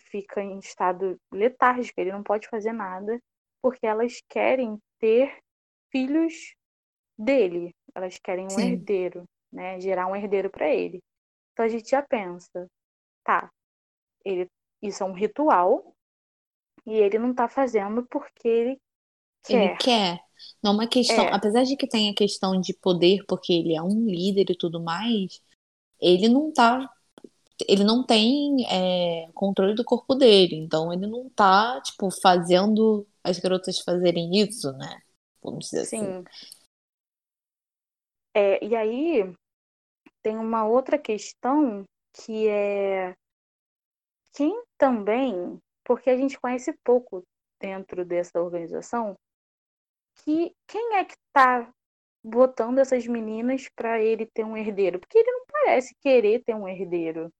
fica 0.00 0.42
em 0.42 0.58
estado 0.58 1.16
letárgico, 1.32 2.00
ele 2.00 2.12
não 2.12 2.22
pode 2.22 2.48
fazer 2.48 2.72
nada, 2.72 3.18
porque 3.62 3.86
elas 3.86 4.20
querem 4.28 4.78
ter 4.98 5.38
filhos 5.90 6.54
dele, 7.16 7.72
elas 7.94 8.18
querem 8.18 8.46
um 8.46 8.50
Sim. 8.50 8.72
herdeiro, 8.72 9.24
né? 9.52 9.80
Gerar 9.80 10.06
um 10.06 10.16
herdeiro 10.16 10.50
para 10.50 10.68
ele. 10.68 11.00
Então 11.52 11.64
a 11.64 11.68
gente 11.68 11.88
já 11.88 12.02
pensa, 12.02 12.66
tá, 13.22 13.48
ele, 14.24 14.48
isso 14.82 15.02
é 15.02 15.06
um 15.06 15.12
ritual, 15.12 15.93
e 16.86 16.92
ele 16.94 17.18
não 17.18 17.34
tá 17.34 17.48
fazendo 17.48 18.04
porque 18.06 18.48
ele 18.48 18.80
quer. 19.44 19.64
Ele 19.64 19.76
quer. 19.76 20.20
Não 20.62 20.72
é 20.72 20.74
uma 20.74 20.86
questão. 20.86 21.24
É. 21.24 21.34
Apesar 21.34 21.64
de 21.64 21.76
que 21.76 21.86
tem 21.86 22.10
a 22.10 22.14
questão 22.14 22.60
de 22.60 22.74
poder, 22.74 23.24
porque 23.26 23.52
ele 23.52 23.74
é 23.74 23.82
um 23.82 24.06
líder 24.06 24.50
e 24.50 24.56
tudo 24.56 24.80
mais, 24.80 25.40
ele 26.00 26.28
não 26.28 26.52
tá. 26.52 26.88
Ele 27.68 27.84
não 27.84 28.04
tem 28.04 28.66
é, 28.68 29.30
controle 29.32 29.74
do 29.74 29.84
corpo 29.84 30.14
dele. 30.14 30.56
Então 30.56 30.92
ele 30.92 31.06
não 31.06 31.30
tá, 31.30 31.80
tipo, 31.80 32.10
fazendo 32.10 33.06
as 33.22 33.38
garotas 33.38 33.78
fazerem 33.80 34.36
isso, 34.36 34.72
né? 34.72 35.00
Vamos 35.42 35.66
dizer 35.66 35.84
Sim. 35.84 36.00
assim. 36.00 36.24
É, 38.34 38.64
e 38.64 38.74
aí 38.74 39.32
tem 40.22 40.36
uma 40.36 40.66
outra 40.66 40.98
questão 40.98 41.84
que 42.12 42.48
é 42.48 43.14
quem 44.32 44.64
também 44.76 45.60
porque 45.84 46.10
a 46.10 46.16
gente 46.16 46.40
conhece 46.40 46.72
pouco 46.84 47.24
dentro 47.60 48.04
dessa 48.04 48.40
organização 48.40 49.16
que 50.16 50.54
quem 50.66 50.96
é 50.96 51.04
que 51.04 51.14
está 51.14 51.72
botando 52.22 52.78
essas 52.78 53.06
meninas 53.06 53.68
para 53.74 54.00
ele 54.00 54.26
ter 54.26 54.44
um 54.44 54.56
herdeiro? 54.56 54.98
Porque 54.98 55.18
ele 55.18 55.30
não 55.30 55.44
parece 55.46 55.94
querer 56.00 56.42
ter 56.42 56.54
um 56.54 56.68
herdeiro, 56.68 57.32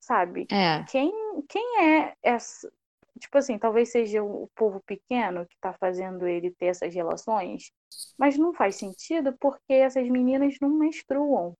sabe? 0.00 0.46
É. 0.50 0.84
Quem, 0.84 1.12
quem 1.48 1.82
é 1.82 2.14
essa? 2.22 2.70
Tipo 3.18 3.38
assim, 3.38 3.58
talvez 3.58 3.90
seja 3.90 4.22
o 4.22 4.48
povo 4.54 4.80
pequeno 4.84 5.46
que 5.46 5.54
está 5.54 5.72
fazendo 5.72 6.26
ele 6.26 6.50
ter 6.50 6.66
essas 6.66 6.94
relações, 6.94 7.72
mas 8.18 8.36
não 8.36 8.52
faz 8.52 8.76
sentido 8.76 9.34
porque 9.38 9.72
essas 9.72 10.06
meninas 10.08 10.56
não 10.60 10.70
menstruam. 10.70 11.56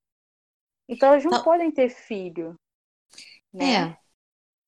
Então 0.88 1.10
elas 1.10 1.24
não 1.24 1.30
Tal... 1.30 1.44
podem 1.44 1.70
ter 1.70 1.88
filho. 1.88 2.58
Né? 3.52 3.74
É. 3.74 3.98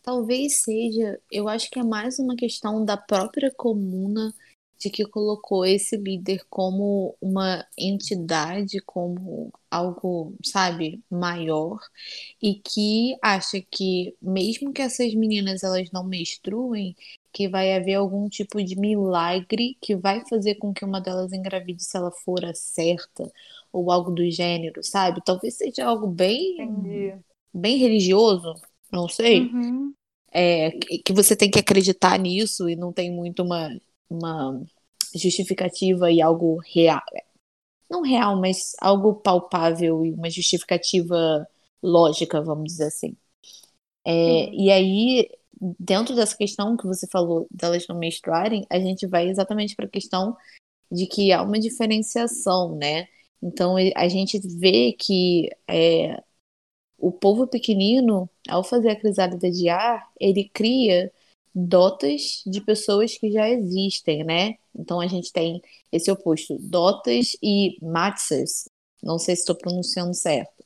Talvez 0.09 0.63
seja, 0.63 1.21
eu 1.31 1.51
acho 1.51 1.71
que 1.71 1.79
é 1.79 1.83
mais 1.83 2.19
uma 2.19 2.35
questão 2.35 2.83
da 2.83 2.97
própria 2.97 3.53
comuna 3.55 4.33
de 4.79 4.89
que 4.89 5.05
colocou 5.05 5.67
esse 5.67 5.99
líder 5.99 6.47
como 6.49 7.15
uma 7.21 7.67
entidade, 7.77 8.81
como 8.87 9.53
algo, 9.71 10.33
sabe, 10.43 11.05
maior, 11.11 11.79
e 12.41 12.55
que 12.55 13.19
acha 13.21 13.61
que 13.61 14.17
mesmo 14.23 14.73
que 14.73 14.81
essas 14.81 15.13
meninas 15.13 15.63
elas 15.63 15.91
não 15.93 16.05
menstruem, 16.05 16.97
que 17.31 17.47
vai 17.47 17.77
haver 17.77 17.97
algum 17.97 18.31
tipo 18.31 18.65
de 18.65 18.81
milagre 18.81 19.77
que 19.79 19.95
vai 19.95 20.27
fazer 20.27 20.55
com 20.55 20.73
que 20.73 20.87
uma 20.87 21.03
delas 21.03 21.35
engravide 21.35 21.85
se 21.85 21.99
ela 21.99 22.11
for 22.11 22.47
a 22.47 22.55
certa 22.55 23.31
ou 23.71 23.93
algo 23.93 24.11
do 24.11 24.31
gênero, 24.31 24.83
sabe? 24.83 25.21
Talvez 25.23 25.59
seja 25.59 25.85
algo 25.85 26.07
bem 26.07 26.55
Entendi. 26.55 27.15
bem 27.53 27.77
religioso, 27.77 28.55
não 28.91 29.07
sei. 29.07 29.43
Uhum. 29.43 29.98
É, 30.33 30.71
que 31.05 31.13
você 31.13 31.35
tem 31.35 31.51
que 31.51 31.59
acreditar 31.59 32.19
nisso 32.19 32.69
e 32.69 32.77
não 32.77 32.93
tem 32.93 33.11
muito 33.11 33.43
uma 33.43 33.71
uma 34.11 34.63
justificativa 35.15 36.11
e 36.11 36.21
algo 36.23 36.61
real. 36.75 37.03
Não 37.91 38.03
real, 38.03 38.39
mas 38.41 38.73
algo 38.81 39.15
palpável 39.15 40.05
e 40.05 40.13
uma 40.13 40.31
justificativa 40.31 41.47
lógica, 41.83 42.41
vamos 42.43 42.73
dizer 42.73 42.85
assim. 42.85 43.17
É, 44.05 44.51
e 44.55 44.71
aí, 44.71 45.29
dentro 45.79 46.15
dessa 46.15 46.37
questão 46.37 46.77
que 46.77 46.87
você 46.87 47.07
falou 47.07 47.47
delas 47.51 47.87
não 47.89 47.99
menstruarem, 47.99 48.65
a 48.71 48.79
gente 48.79 49.07
vai 49.07 49.29
exatamente 49.29 49.75
para 49.77 49.87
a 49.87 49.91
questão 49.91 50.37
de 50.91 51.07
que 51.07 51.33
há 51.33 51.43
uma 51.43 51.59
diferenciação, 51.59 52.75
né? 52.77 53.07
Então 53.43 53.77
a 53.95 54.09
gente 54.09 54.41
vê 54.59 54.93
que 54.93 55.49
é, 55.69 56.23
o 56.99 57.13
povo 57.13 57.47
pequenino, 57.47 58.29
ao 58.49 58.65
fazer 58.65 58.91
a 58.91 58.97
crisálida 59.01 59.51
de 59.51 59.69
ar, 59.69 60.07
ele 60.21 60.49
cria 60.53 61.13
dotas 61.55 62.43
de 62.47 62.61
pessoas 62.61 63.17
que 63.17 63.31
já 63.31 63.49
existem, 63.49 64.25
né? 64.25 64.57
Então 64.75 65.01
a 65.01 65.07
gente 65.07 65.33
tem 65.33 65.63
esse 65.93 66.11
oposto, 66.11 66.59
dotas 66.61 67.37
e 67.43 67.79
matzas. 67.83 68.69
Não 69.03 69.19
sei 69.19 69.37
se 69.37 69.43
estou 69.43 69.57
pronunciando 69.57 70.15
certo. 70.15 70.65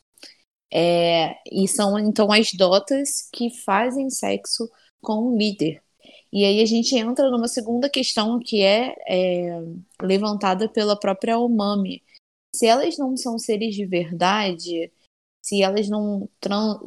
É, 0.73 1.37
e 1.51 1.68
são 1.68 1.99
então 1.99 2.33
as 2.33 2.53
dotas 2.55 3.29
que 3.33 3.51
fazem 3.64 4.09
sexo 4.11 4.71
com 5.03 5.14
o 5.29 5.37
líder. 5.37 5.83
E 6.33 6.45
aí 6.45 6.62
a 6.62 6.66
gente 6.66 6.97
entra 6.97 7.31
numa 7.31 7.49
segunda 7.49 7.90
questão 7.90 8.38
que 8.40 8.62
é, 8.62 8.95
é 9.07 9.61
levantada 10.03 10.68
pela 10.68 10.99
própria 10.99 11.38
Omami. 11.38 12.03
Se 12.55 12.66
elas 12.66 12.97
não 12.99 13.16
são 13.16 13.38
seres 13.38 13.75
de 13.75 13.85
verdade, 13.87 14.90
se 15.43 15.63
elas 15.63 15.89
não 15.89 16.29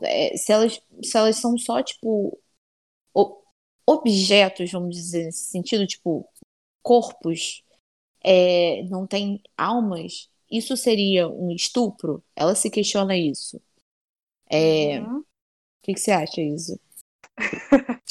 é, 0.01 0.35
se 0.37 0.51
elas 0.51 0.81
se 1.03 1.17
elas 1.17 1.35
são 1.37 1.57
só 1.57 1.83
tipo 1.83 2.39
objetos, 3.85 4.71
vamos 4.71 4.95
dizer, 4.95 5.25
nesse 5.25 5.51
sentido, 5.51 5.85
tipo, 5.85 6.27
corpos, 6.81 7.63
é, 8.23 8.83
não 8.89 9.05
tem 9.05 9.41
almas, 9.55 10.29
isso 10.49 10.75
seria 10.75 11.27
um 11.27 11.51
estupro? 11.51 12.23
Ela 12.35 12.55
se 12.55 12.69
questiona 12.69 13.15
isso. 13.15 13.61
É, 14.49 14.99
uhum. 14.99 15.19
O 15.19 15.25
que, 15.83 15.93
que 15.93 15.99
você 15.99 16.11
acha, 16.11 16.41
Isa? 16.41 16.79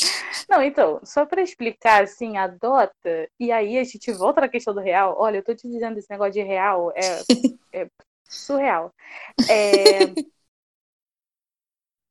Não, 0.49 0.63
então, 0.63 1.01
só 1.05 1.25
para 1.27 1.43
explicar, 1.43 2.05
assim, 2.05 2.37
adota, 2.37 3.29
e 3.41 3.51
aí 3.51 3.79
a 3.79 3.85
gente 3.85 4.13
volta 4.13 4.43
na 4.43 4.49
questão 4.49 4.75
do 4.75 4.81
real. 4.81 5.17
Olha, 5.19 5.39
eu 5.39 5.45
tô 5.45 5.55
te 5.55 5.69
dizendo 5.69 5.99
esse 5.99 6.11
negócio 6.11 6.35
de 6.35 6.43
real, 6.43 6.93
é, 6.93 7.23
é 7.73 7.89
surreal. 8.25 8.93
É, 9.51 9.99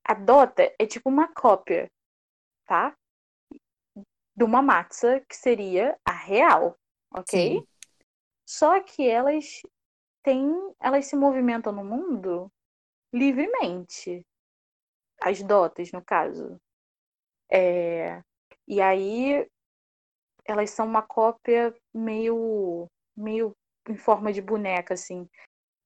adota 0.06 0.74
é 0.78 0.86
tipo 0.86 1.10
uma 1.10 1.28
cópia, 1.34 1.90
tá? 2.66 2.96
de 4.36 4.44
uma 4.44 4.62
matza 4.62 5.20
que 5.30 5.36
seria 5.36 5.98
a 6.04 6.12
real, 6.12 6.76
ok? 7.14 7.58
Sim. 7.58 7.68
Só 8.46 8.82
que 8.82 9.08
elas 9.08 9.62
têm, 10.24 10.52
elas 10.80 11.06
se 11.06 11.16
movimentam 11.16 11.72
no 11.72 11.84
mundo 11.84 12.52
livremente. 13.14 14.26
As 15.22 15.42
dotas, 15.42 15.92
no 15.92 16.04
caso. 16.04 16.60
É, 17.50 18.22
e 18.68 18.82
aí 18.82 19.48
elas 20.46 20.72
são 20.72 20.86
uma 20.86 21.02
cópia 21.02 21.74
meio, 21.94 22.88
meio 23.16 23.56
em 23.88 23.96
forma 23.96 24.34
de 24.34 24.42
boneca, 24.42 24.96
assim. 24.96 25.30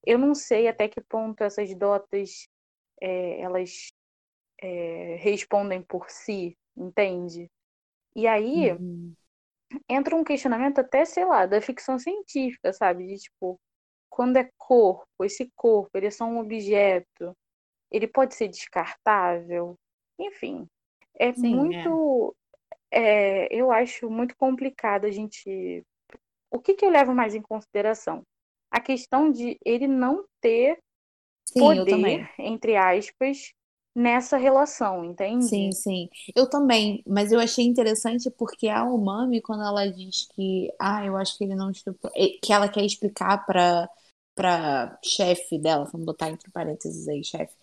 Eu 0.06 0.18
não 0.18 0.34
sei 0.34 0.68
até 0.68 0.88
que 0.88 1.02
ponto 1.02 1.44
essas 1.44 1.74
dotas 1.76 2.48
é, 3.02 3.42
elas 3.42 3.92
é, 4.62 5.16
respondem 5.20 5.82
por 5.82 6.10
si, 6.10 6.58
entende? 6.76 7.50
E 8.16 8.26
aí 8.28 8.72
uhum. 8.72 9.14
entra 9.88 10.16
um 10.16 10.24
questionamento 10.24 10.80
até, 10.80 11.06
sei 11.06 11.26
lá, 11.26 11.46
da 11.46 11.62
ficção 11.62 12.00
científica, 12.00 12.74
sabe? 12.74 13.08
De 13.08 13.18
tipo, 13.18 13.60
quando 14.10 14.38
é 14.38 14.50
corpo, 14.58 15.24
esse 15.24 15.52
corpo, 15.56 15.92
ele 15.96 16.08
é 16.08 16.12
só 16.12 16.26
um 16.26 16.40
objeto, 16.40 17.36
ele 17.92 18.08
pode 18.08 18.36
ser 18.36 18.48
descartável, 18.48 19.76
enfim. 20.20 20.68
É 21.20 21.34
Sim, 21.34 21.56
muito. 21.56 22.36
É. 22.44 22.48
É, 22.90 23.54
eu 23.54 23.72
acho 23.72 24.10
muito 24.10 24.36
complicado 24.38 25.06
a 25.06 25.12
gente. 25.12 25.84
O 26.50 26.60
que, 26.60 26.74
que 26.74 26.86
eu 26.86 26.90
levo 26.90 27.14
mais 27.14 27.36
em 27.36 27.42
consideração? 27.42 28.24
A 28.72 28.80
questão 28.80 29.32
de 29.32 29.58
ele 29.66 29.88
não 29.88 30.26
ter 30.42 30.78
Sim, 31.46 31.60
poder, 31.60 32.30
entre 32.40 32.76
aspas, 32.76 33.54
nessa 33.96 34.38
relação, 34.38 35.04
entende? 35.06 35.46
Sim, 35.46 35.72
sim. 35.72 36.10
Eu 36.36 36.50
também, 36.50 37.04
mas 37.08 37.32
eu 37.32 37.40
achei 37.40 37.66
interessante 37.66 38.30
porque 38.30 38.68
a 38.68 38.84
Umami, 38.84 39.42
quando 39.42 39.64
ela 39.64 39.90
diz 39.92 40.28
que, 40.36 40.72
ah, 40.80 41.06
eu 41.06 41.18
acho 41.18 41.38
que 41.38 41.44
ele 41.44 41.56
não 41.56 41.72
estuprou, 41.72 42.12
que 42.14 42.54
ela 42.54 42.70
quer 42.70 42.86
explicar 42.86 43.46
para 43.46 43.90
para 44.36 45.00
chefe 45.04 45.58
dela, 45.58 45.90
vamos 45.92 46.06
botar 46.06 46.30
entre 46.30 46.52
parênteses 46.52 47.08
aí, 47.08 47.24
chefe, 47.24 47.56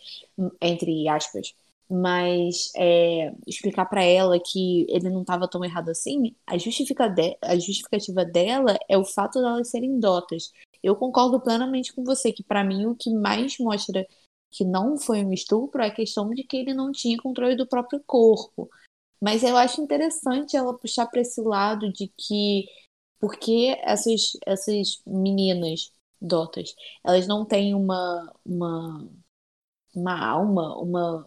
entre 0.61 1.09
aspas, 1.09 1.55
mas 1.89 2.73
é, 2.77 3.33
explicar 3.47 3.87
para 3.87 4.03
ela 4.03 4.41
que 4.41 4.85
ele 4.89 5.09
não 5.09 5.21
estava 5.21 5.49
tão 5.49 5.65
errado 5.65 5.91
assim, 5.91 6.35
a, 6.45 6.59
justifica 6.59 7.09
de, 7.09 7.37
a 7.41 7.55
justificativa 7.55 8.25
dela 8.25 8.77
é 8.89 8.99
o 8.99 9.05
fato 9.05 9.41
delas 9.41 9.69
serem 9.71 10.01
dotas. 10.01 10.51
Eu 10.85 10.97
concordo 10.97 11.41
plenamente 11.41 11.95
com 11.95 12.05
você 12.05 12.33
que 12.33 12.45
para 12.45 12.63
mim 12.63 12.87
o 12.87 12.95
que 12.95 13.11
mais 13.11 13.59
mostra 13.59 14.07
que 14.51 14.65
não 14.65 14.99
foi 14.99 15.25
um 15.25 15.33
estupro 15.33 15.83
é 15.83 15.87
a 15.89 15.95
questão 15.95 16.31
de 16.31 16.45
que 16.45 16.57
ele 16.59 16.75
não 16.75 16.93
tinha 16.93 17.19
controle 17.19 17.57
do 17.57 17.67
próprio 17.67 18.03
corpo. 18.07 18.71
Mas 19.21 19.43
eu 19.43 19.57
acho 19.57 19.81
interessante 19.81 20.57
ela 20.57 20.79
puxar 20.79 21.07
para 21.07 21.23
esse 21.23 21.41
lado 21.41 21.93
de 21.93 22.13
que 22.17 22.67
porque 23.19 23.79
essas, 23.83 24.33
essas 24.47 25.01
meninas 25.07 25.91
dotas, 26.21 26.75
elas 27.03 27.27
não 27.27 27.47
têm 27.47 27.75
uma, 27.75 28.31
uma, 28.45 29.09
uma 29.95 30.27
alma, 30.27 30.77
uma, 30.79 31.27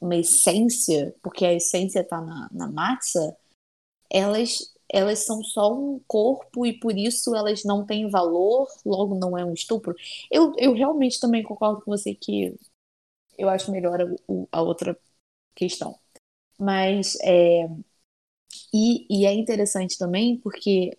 uma 0.00 0.16
essência, 0.16 1.14
porque 1.22 1.46
a 1.46 1.54
essência 1.54 2.00
está 2.00 2.20
na, 2.20 2.48
na 2.52 2.70
massa, 2.70 3.36
elas 4.10 4.72
elas 4.92 5.20
são 5.24 5.42
só 5.44 5.72
um 5.72 6.00
corpo 6.06 6.66
e 6.66 6.72
por 6.78 6.96
isso 6.96 7.34
elas 7.34 7.64
não 7.64 7.86
têm 7.86 8.10
valor, 8.10 8.68
logo 8.84 9.14
não 9.14 9.38
é 9.38 9.44
um 9.44 9.54
estupro. 9.54 9.94
Eu, 10.30 10.52
eu 10.58 10.72
realmente 10.74 11.20
também 11.20 11.42
concordo 11.42 11.82
com 11.82 11.90
você 11.90 12.14
que 12.14 12.54
eu 13.38 13.48
acho 13.48 13.70
melhor 13.72 14.00
a, 14.02 14.06
a 14.52 14.62
outra 14.62 14.98
questão. 15.54 15.98
Mas 16.58 17.16
é, 17.22 17.68
e, 18.72 19.06
e 19.10 19.26
é 19.26 19.32
interessante 19.32 19.98
também 19.98 20.38
porque 20.38 20.96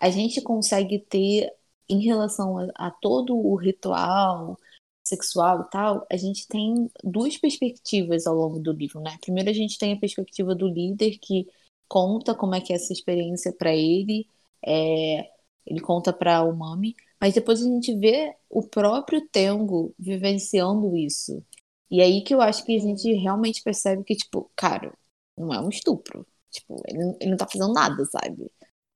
a 0.00 0.10
gente 0.10 0.40
consegue 0.42 0.98
ter, 0.98 1.52
em 1.88 2.00
relação 2.02 2.58
a, 2.58 2.68
a 2.76 2.90
todo 2.90 3.36
o 3.36 3.56
ritual 3.56 4.58
sexual 5.04 5.62
e 5.62 5.70
tal, 5.70 6.06
a 6.10 6.16
gente 6.16 6.46
tem 6.46 6.90
duas 7.02 7.36
perspectivas 7.36 8.26
ao 8.26 8.34
longo 8.34 8.60
do 8.60 8.72
livro, 8.72 9.00
né? 9.00 9.16
Primeiro 9.20 9.50
a 9.50 9.52
gente 9.52 9.78
tem 9.78 9.92
a 9.94 9.98
perspectiva 9.98 10.54
do 10.54 10.68
líder 10.68 11.18
que 11.18 11.48
conta 11.90 12.36
como 12.36 12.54
é 12.54 12.60
que 12.60 12.72
é 12.72 12.76
essa 12.76 12.92
experiência 12.92 13.52
para 13.52 13.74
ele, 13.74 14.28
é, 14.64 15.28
ele 15.66 15.80
conta 15.80 16.12
para 16.12 16.44
o 16.44 16.56
Mami, 16.56 16.94
mas 17.20 17.34
depois 17.34 17.60
a 17.60 17.64
gente 17.64 17.92
vê 17.98 18.32
o 18.48 18.62
próprio 18.62 19.26
Tengo 19.28 19.92
vivenciando 19.98 20.96
isso. 20.96 21.44
E 21.90 22.00
aí 22.00 22.22
que 22.22 22.32
eu 22.32 22.40
acho 22.40 22.64
que 22.64 22.76
a 22.76 22.78
gente 22.78 23.12
realmente 23.14 23.60
percebe 23.62 24.04
que, 24.04 24.14
tipo, 24.14 24.48
cara, 24.54 24.96
não 25.36 25.52
é 25.52 25.60
um 25.60 25.68
estupro. 25.68 26.24
Tipo, 26.48 26.80
ele, 26.86 27.16
ele 27.20 27.30
não 27.30 27.36
tá 27.36 27.48
fazendo 27.48 27.72
nada, 27.72 28.04
sabe? 28.04 28.50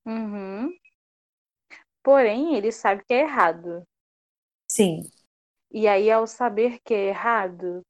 Uhum. 0.07 0.71
Porém, 2.01 2.55
ele 2.55 2.71
sabe 2.71 3.03
que 3.05 3.13
é 3.13 3.23
errado. 3.23 3.83
Sim. 4.69 5.03
E 5.73 5.89
aí, 5.89 6.09
ao 6.11 6.27
saber 6.29 6.79
que 6.85 6.95
é 6.95 7.09
errado, 7.09 7.83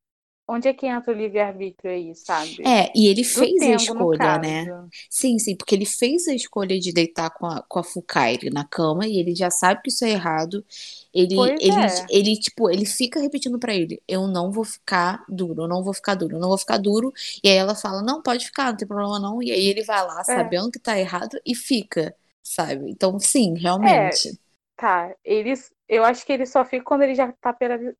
onde 0.46 0.68
é 0.68 0.74
que 0.74 0.86
entra 0.86 1.12
o 1.12 1.16
livre-arbítrio 1.16 1.90
aí, 1.90 2.14
sabe? 2.14 2.62
É, 2.66 2.92
e 2.94 3.06
ele 3.06 3.24
fez 3.24 3.62
a 3.62 3.74
escolha, 3.74 4.38
né? 4.38 4.66
Sim, 5.08 5.38
sim, 5.38 5.56
porque 5.56 5.74
ele 5.74 5.86
fez 5.86 6.28
a 6.28 6.34
escolha 6.34 6.78
de 6.78 6.92
deitar 6.92 7.30
com 7.30 7.46
a, 7.46 7.62
com 7.62 7.78
a 7.78 7.82
Fukairi 7.82 8.50
na 8.50 8.64
cama 8.64 9.06
e 9.06 9.18
ele 9.18 9.34
já 9.34 9.50
sabe 9.50 9.82
que 9.82 9.88
isso 9.88 10.04
é 10.04 10.10
errado. 10.10 10.64
Ele, 11.12 11.34
ele, 11.60 11.70
é. 11.70 12.06
ele, 12.10 12.36
tipo, 12.36 12.70
ele 12.70 12.84
fica 12.84 13.20
repetindo 13.20 13.58
para 13.58 13.74
ele: 13.74 14.02
eu 14.06 14.26
não 14.26 14.50
vou 14.50 14.64
ficar 14.64 15.24
duro, 15.28 15.62
eu 15.62 15.68
não 15.68 15.82
vou 15.82 15.94
ficar 15.94 16.14
duro, 16.14 16.36
eu 16.36 16.40
não 16.40 16.48
vou 16.48 16.58
ficar 16.58 16.78
duro. 16.78 17.12
E 17.42 17.48
aí 17.48 17.56
ela 17.56 17.74
fala: 17.74 18.02
não, 18.02 18.22
pode 18.22 18.44
ficar, 18.44 18.66
não 18.66 18.76
tem 18.76 18.86
problema 18.86 19.18
não. 19.18 19.42
E 19.42 19.50
aí 19.50 19.66
ele 19.66 19.82
vai 19.82 20.04
lá, 20.06 20.20
é. 20.20 20.24
sabendo 20.24 20.70
que 20.70 20.78
tá 20.78 20.98
errado, 20.98 21.40
e 21.44 21.54
fica, 21.54 22.14
sabe? 22.42 22.90
Então, 22.90 23.18
sim, 23.18 23.54
realmente. 23.56 24.28
É, 24.28 24.32
tá, 24.76 25.14
eles 25.24 25.73
eu 25.88 26.04
acho 26.04 26.24
que 26.24 26.32
ele 26.32 26.46
só 26.46 26.64
fica 26.64 26.84
quando 26.84 27.02
ele 27.02 27.14
já 27.14 27.32
tá 27.32 27.56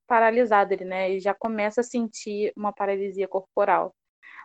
paralisado, 0.06 0.72
ele, 0.72 0.84
né? 0.84 1.10
Ele 1.10 1.20
já 1.20 1.34
começa 1.34 1.80
a 1.80 1.84
sentir 1.84 2.52
uma 2.56 2.72
paralisia 2.72 3.28
corporal. 3.28 3.94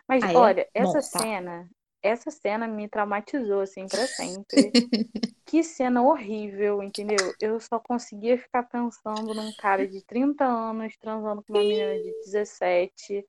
Mas 0.08 0.22
ah, 0.24 0.32
é? 0.32 0.36
olha, 0.36 0.60
é? 0.62 0.68
essa 0.74 1.00
Bom, 1.00 1.10
tá. 1.10 1.18
cena, 1.20 1.70
essa 2.02 2.30
cena 2.30 2.66
me 2.66 2.88
traumatizou 2.88 3.60
assim 3.60 3.86
para 3.86 4.06
sempre. 4.06 4.72
que 5.46 5.62
cena 5.62 6.02
horrível, 6.02 6.82
entendeu? 6.82 7.34
Eu 7.40 7.58
só 7.60 7.78
conseguia 7.78 8.38
ficar 8.38 8.64
pensando 8.64 9.34
num 9.34 9.52
cara 9.58 9.86
de 9.86 10.04
30 10.04 10.44
anos 10.44 10.96
transando 10.98 11.42
com 11.42 11.52
uma 11.52 11.62
menina 11.62 11.94
de 11.94 12.12
17. 12.24 12.96
Sim. 13.04 13.24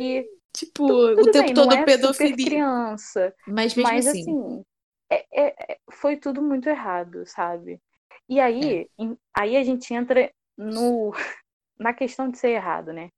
E 0.00 0.26
tipo, 0.52 0.84
o 0.84 1.30
tempo 1.30 1.46
bem, 1.46 1.54
todo 1.54 1.74
é 1.74 1.84
pedofilia. 1.84 2.46
criança. 2.46 3.34
Mas 3.46 3.74
mesmo 3.74 3.82
mas, 3.90 4.06
assim, 4.06 4.20
assim 4.20 4.64
é, 5.10 5.72
é, 5.72 5.78
foi 5.90 6.16
tudo 6.16 6.42
muito 6.42 6.68
errado, 6.68 7.24
sabe? 7.26 7.80
E 8.28 8.40
aí, 8.40 8.82
é. 8.82 8.86
em, 8.98 9.18
aí 9.34 9.56
a 9.56 9.62
gente 9.62 9.92
entra 9.92 10.32
no, 10.56 11.12
na 11.78 11.92
questão 11.92 12.30
de 12.30 12.38
ser 12.38 12.50
errado, 12.50 12.92
né? 12.92 13.10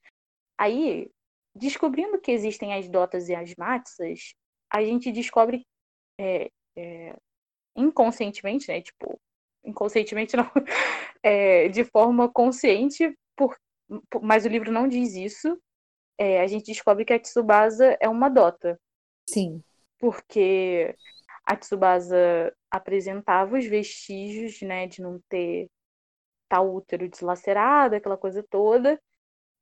Aí, 0.59 1.11
descobrindo 1.55 2.21
que 2.21 2.33
existem 2.33 2.75
as 2.75 2.88
dotas 2.88 3.29
e 3.29 3.35
as 3.35 3.55
matzas, 3.57 4.35
a 4.73 4.83
gente 4.83 5.12
descobre 5.12 5.66
é, 6.19 6.51
é, 6.77 7.16
inconscientemente, 7.77 8.69
né? 8.69 8.81
Tipo, 8.81 9.19
inconscientemente 9.64 10.37
não, 10.37 10.51
é, 11.23 11.69
de 11.69 11.85
forma 11.85 12.29
consciente, 12.31 13.16
por, 13.37 13.57
por, 14.11 14.23
mas 14.23 14.45
o 14.45 14.49
livro 14.49 14.73
não 14.73 14.88
diz 14.88 15.14
isso. 15.14 15.59
É, 16.19 16.40
a 16.40 16.47
gente 16.47 16.66
descobre 16.66 17.05
que 17.05 17.12
a 17.12 17.21
Tsubasa 17.21 17.97
é 18.01 18.09
uma 18.09 18.31
dota. 18.31 18.81
Sim. 19.29 19.62
Porque 19.99 20.95
a 21.45 21.57
Tsubasa 21.57 22.55
apresentava 22.77 23.57
os 23.57 23.67
vestígios, 23.67 24.61
né, 24.62 24.87
de 24.87 25.03
não 25.03 25.21
ter 25.29 25.69
tal 26.49 26.75
útero 26.75 27.09
deslacerado, 27.09 27.97
aquela 27.97 28.17
coisa 28.17 28.45
toda. 28.49 29.01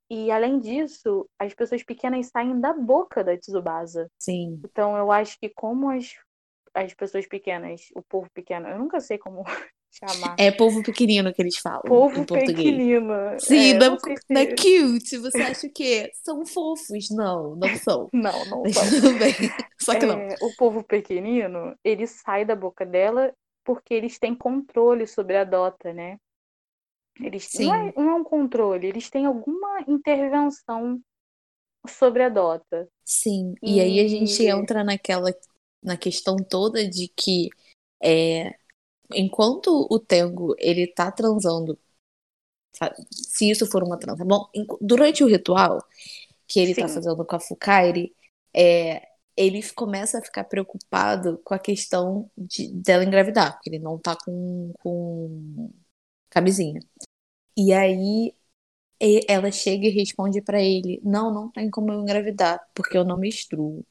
E 0.09 0.29
além 0.29 0.59
disso, 0.59 1.27
as 1.39 1.53
pessoas 1.53 1.83
pequenas 1.83 2.27
saem 2.27 2.59
da 2.59 2.73
boca 2.73 3.23
da 3.23 3.37
Tsubasa. 3.37 4.09
Sim. 4.19 4.61
Então 4.63 4.95
eu 4.95 5.11
acho 5.11 5.37
que 5.39 5.49
como 5.49 5.89
as, 5.89 6.13
as 6.73 6.93
pessoas 6.93 7.27
pequenas, 7.27 7.89
o 7.95 8.03
povo 8.03 8.29
pequeno, 8.31 8.67
eu 8.67 8.77
nunca 8.77 8.99
sei 8.99 9.17
como 9.17 9.43
chamar. 9.97 10.35
É 10.37 10.51
povo 10.51 10.83
pequenino 10.83 11.33
que 11.33 11.41
eles 11.41 11.57
falam. 11.57 11.81
Povo 11.83 12.21
em 12.21 12.25
português. 12.25 12.55
pequenino. 12.55 13.13
Sim, 13.39 13.71
é, 13.71 13.73
não, 13.73 13.97
se... 13.97 14.13
é 14.29 14.45
cute. 14.47 15.17
Você 15.17 15.41
acha 15.41 15.69
que 15.69 16.11
são 16.23 16.45
fofos? 16.45 17.09
Não, 17.11 17.55
não 17.55 17.75
são. 17.77 18.09
não, 18.13 18.45
não 18.45 18.71
são. 18.71 18.89
Tudo 18.89 19.17
bem. 19.17 19.33
Só 19.79 19.97
que 19.97 20.05
é, 20.05 20.07
não. 20.07 20.27
O 20.41 20.55
povo 20.57 20.83
pequenino, 20.83 21.75
ele 21.83 22.05
sai 22.05 22.45
da 22.45 22.55
boca 22.55 22.85
dela 22.85 23.33
porque 23.63 23.93
eles 23.93 24.19
têm 24.19 24.35
controle 24.35 25.07
sobre 25.07 25.37
a 25.37 25.43
Dota, 25.43 25.91
né? 25.93 26.17
Eles 27.19 27.45
Sim. 27.45 27.65
Não, 27.65 27.75
é, 27.75 27.93
não 27.95 28.09
é 28.09 28.15
um 28.15 28.23
controle, 28.23 28.87
eles 28.87 29.09
têm 29.09 29.25
alguma 29.25 29.81
intervenção 29.87 30.99
sobre 31.87 32.23
a 32.23 32.29
Dota. 32.29 32.87
Sim, 33.03 33.55
e, 33.63 33.77
e 33.77 33.79
aí 33.79 33.99
a 33.99 34.07
gente 34.07 34.45
entra 34.45 34.83
naquela 34.83 35.31
na 35.81 35.95
questão 35.95 36.35
toda 36.35 36.87
de 36.87 37.07
que 37.15 37.49
é, 38.03 38.55
enquanto 39.13 39.87
o 39.89 39.99
Tengo 39.99 40.55
ele 40.59 40.87
tá 40.87 41.11
transando, 41.11 41.77
se 43.11 43.49
isso 43.49 43.65
for 43.67 43.83
uma 43.83 43.97
transa, 43.97 44.25
bom, 44.25 44.49
durante 44.81 45.23
o 45.23 45.27
ritual 45.27 45.79
que 46.47 46.59
ele 46.59 46.75
tá 46.75 46.87
Sim. 46.87 46.87
tá 46.87 47.01
fazendo 47.01 47.25
com 47.25 47.35
a 47.35 47.39
Fukairi, 47.39 48.15
é, 48.53 49.07
ele 49.37 49.61
começa 49.73 50.19
a 50.19 50.21
ficar 50.21 50.45
preocupado 50.45 51.39
com 51.43 51.53
a 51.53 51.59
questão 51.59 52.29
de, 52.37 52.71
dela 52.73 53.03
engravidar, 53.03 53.53
porque 53.53 53.69
ele 53.69 53.79
não 53.79 53.97
tá 53.99 54.15
com, 54.25 54.73
com 54.79 55.71
camisinha. 56.29 56.79
E 57.57 57.73
aí 57.73 58.33
ela 59.27 59.51
chega 59.51 59.87
e 59.87 59.89
responde 59.89 60.41
para 60.41 60.61
ele: 60.61 61.01
Não, 61.03 61.33
não 61.33 61.51
tem 61.51 61.69
como 61.69 61.91
eu 61.91 62.01
engravidar, 62.01 62.59
porque 62.73 62.97
eu 62.97 63.05
não 63.05 63.17
menstruo. 63.17 63.85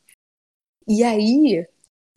E 0.88 1.02
aí 1.02 1.66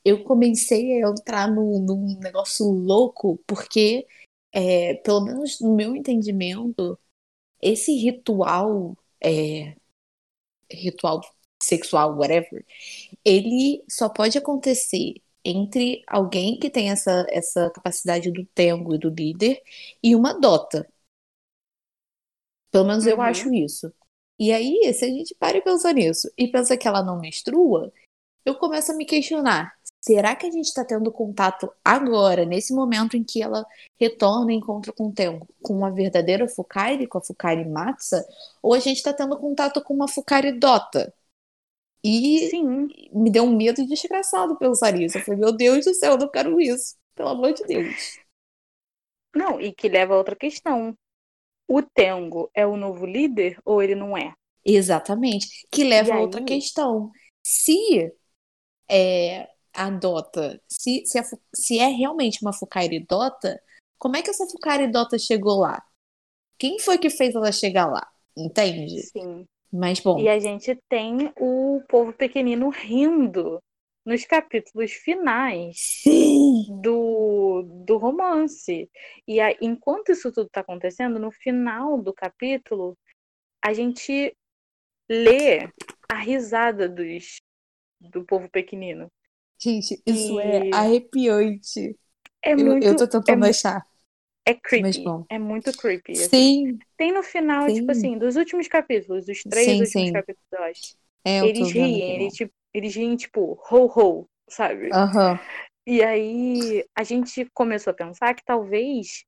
eu 0.03 0.23
comecei 0.23 1.03
a 1.03 1.09
entrar 1.09 1.49
num, 1.49 1.79
num 1.79 2.19
negócio 2.19 2.65
louco, 2.65 3.37
porque, 3.47 4.07
é, 4.51 4.95
pelo 4.95 5.21
menos 5.21 5.59
no 5.59 5.75
meu 5.75 5.95
entendimento, 5.95 6.99
esse 7.61 7.93
ritual, 7.93 8.97
é, 9.23 9.75
ritual 10.71 11.21
sexual, 11.61 12.17
whatever, 12.17 12.65
ele 13.25 13.83
só 13.89 14.09
pode 14.09 14.37
acontecer 14.37 15.15
entre 15.43 16.03
alguém 16.07 16.59
que 16.59 16.69
tem 16.69 16.91
essa, 16.91 17.25
essa 17.29 17.69
capacidade 17.71 18.31
do 18.31 18.45
tengo 18.47 18.95
e 18.95 18.97
do 18.97 19.09
líder 19.09 19.61
e 20.03 20.15
uma 20.15 20.33
dota. 20.33 20.87
Pelo 22.71 22.85
menos 22.85 23.05
uhum. 23.05 23.11
eu 23.11 23.21
acho 23.21 23.53
isso. 23.53 23.93
E 24.39 24.51
aí, 24.51 24.93
se 24.93 25.05
a 25.05 25.07
gente 25.07 25.33
para 25.35 25.57
e 25.57 25.61
pensa 25.61 25.91
nisso 25.93 26.31
e 26.37 26.47
pensa 26.47 26.77
que 26.77 26.87
ela 26.87 27.03
não 27.03 27.19
menstrua, 27.19 27.91
eu 28.45 28.55
começo 28.55 28.91
a 28.91 28.95
me 28.95 29.05
questionar: 29.05 29.76
será 30.01 30.35
que 30.35 30.45
a 30.45 30.51
gente 30.51 30.65
está 30.65 30.85
tendo 30.85 31.11
contato 31.11 31.71
agora, 31.83 32.45
nesse 32.45 32.73
momento 32.73 33.17
em 33.17 33.23
que 33.23 33.41
ela 33.41 33.65
retorna 33.99 34.53
e 34.53 34.55
encontra 34.55 34.93
com 34.93 35.07
o 35.07 35.13
Tengo, 35.13 35.47
com 35.61 35.73
uma 35.73 35.91
verdadeira 35.91 36.47
Fukari, 36.47 37.07
com 37.07 37.17
a 37.17 37.21
Fukari 37.21 37.65
Matsa, 37.65 38.25
ou 38.61 38.73
a 38.73 38.79
gente 38.79 38.97
está 38.97 39.13
tendo 39.13 39.37
contato 39.37 39.81
com 39.83 39.93
uma 39.93 40.07
Fukari 40.07 40.51
Dota? 40.53 41.13
E 42.03 42.49
Sim. 42.49 42.87
me 43.11 43.29
deu 43.29 43.43
um 43.43 43.55
medo 43.55 43.85
desgraçado 43.85 44.57
pensar 44.57 44.93
nisso. 44.93 45.17
Eu 45.17 45.23
falei, 45.23 45.39
meu 45.39 45.51
Deus 45.51 45.85
do 45.85 45.93
céu, 45.93 46.13
eu 46.13 46.17
não 46.17 46.29
quero 46.29 46.59
isso. 46.61 46.95
Pelo 47.15 47.29
amor 47.29 47.53
de 47.53 47.63
Deus. 47.63 48.19
Não, 49.35 49.59
e 49.59 49.73
que 49.73 49.89
leva 49.89 50.13
a 50.13 50.17
outra 50.17 50.35
questão. 50.35 50.97
O 51.67 51.81
Tengo 51.81 52.49
é 52.53 52.65
o 52.65 52.77
novo 52.77 53.05
líder 53.05 53.59
ou 53.65 53.81
ele 53.81 53.95
não 53.95 54.17
é? 54.17 54.33
Exatamente. 54.63 55.67
Que 55.69 55.83
leva 55.83 56.13
a 56.13 56.19
outra 56.19 56.43
questão. 56.43 57.11
Se 57.43 58.11
é, 58.89 59.49
a 59.77 59.91
Dota, 59.91 60.59
se, 60.67 61.05
se, 61.05 61.19
a, 61.19 61.23
se 61.53 61.77
é 61.77 61.85
realmente 61.85 62.41
uma 62.41 62.51
Fukairi 62.51 62.99
Dota, 62.99 63.61
como 63.99 64.17
é 64.17 64.23
que 64.23 64.31
essa 64.31 64.47
Fukairi 64.47 64.87
Dota 64.87 65.19
chegou 65.19 65.59
lá? 65.59 65.83
Quem 66.57 66.79
foi 66.79 66.97
que 66.97 67.11
fez 67.11 67.35
ela 67.35 67.51
chegar 67.51 67.85
lá? 67.85 68.07
Entende? 68.35 69.03
Sim. 69.03 69.45
Mas 69.71 69.99
bom. 69.99 70.19
E 70.19 70.27
a 70.27 70.39
gente 70.39 70.75
tem 70.89 71.31
o 71.39 71.81
povo 71.87 72.11
pequenino 72.11 72.69
rindo 72.69 73.61
nos 74.03 74.25
capítulos 74.25 74.93
finais 74.93 75.77
Sim. 75.77 76.65
do, 76.81 77.63
do 77.85 77.97
romance. 77.97 78.89
E 79.27 79.39
a, 79.39 79.55
enquanto 79.61 80.11
isso 80.11 80.31
tudo 80.31 80.47
está 80.47 80.61
acontecendo, 80.61 81.19
no 81.19 81.29
final 81.29 82.01
do 82.01 82.13
capítulo, 82.13 82.97
a 83.63 83.73
gente 83.73 84.35
lê 85.07 85.69
a 86.09 86.15
risada 86.15 86.89
dos, 86.89 87.37
do 87.99 88.25
povo 88.25 88.49
pequenino. 88.49 89.11
Gente, 89.59 90.01
isso 90.05 90.39
é 90.39 90.67
e... 90.67 90.69
é 90.69 90.75
arrepiante. 90.75 91.97
É 92.43 92.53
eu, 92.53 92.57
muito, 92.57 92.85
eu 92.85 92.95
tô 92.95 93.07
tentando 93.07 93.45
é, 93.45 93.49
achar. 93.49 93.85
É 94.45 94.53
creepy. 94.53 95.03
É 95.29 95.37
muito 95.37 95.75
creepy. 95.77 96.13
Assim. 96.13 96.29
Sim. 96.29 96.79
Tem 96.95 97.11
no 97.11 97.23
final, 97.23 97.67
sim. 97.67 97.75
tipo 97.75 97.91
assim, 97.91 98.17
dos 98.17 98.35
últimos 98.35 98.67
capítulos, 98.67 99.25
dos 99.25 99.43
três 99.43 99.65
sim, 99.65 99.81
últimos 99.81 100.07
sim. 100.07 100.13
capítulos, 100.13 100.47
eu 100.51 100.63
acho. 100.63 100.95
É, 101.25 101.41
eu 101.41 101.45
eles 101.45 101.71
riem, 101.71 102.15
eles, 102.15 102.33
tipo, 102.33 102.53
eles 102.73 102.95
riem, 102.95 103.15
tipo, 103.17 103.59
ho 103.69 103.85
ho, 103.85 104.29
sabe? 104.47 104.85
Uhum. 104.85 105.37
E 105.85 106.01
aí 106.03 106.85
a 106.95 107.03
gente 107.03 107.45
começou 107.53 107.91
a 107.91 107.95
pensar 107.95 108.33
que 108.33 108.45
talvez 108.45 109.25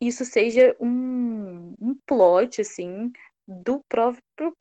isso 0.00 0.24
seja 0.24 0.76
um, 0.80 1.74
um 1.80 1.96
plot, 2.06 2.60
assim, 2.60 3.12
do 3.46 3.80
próprio 3.88 4.52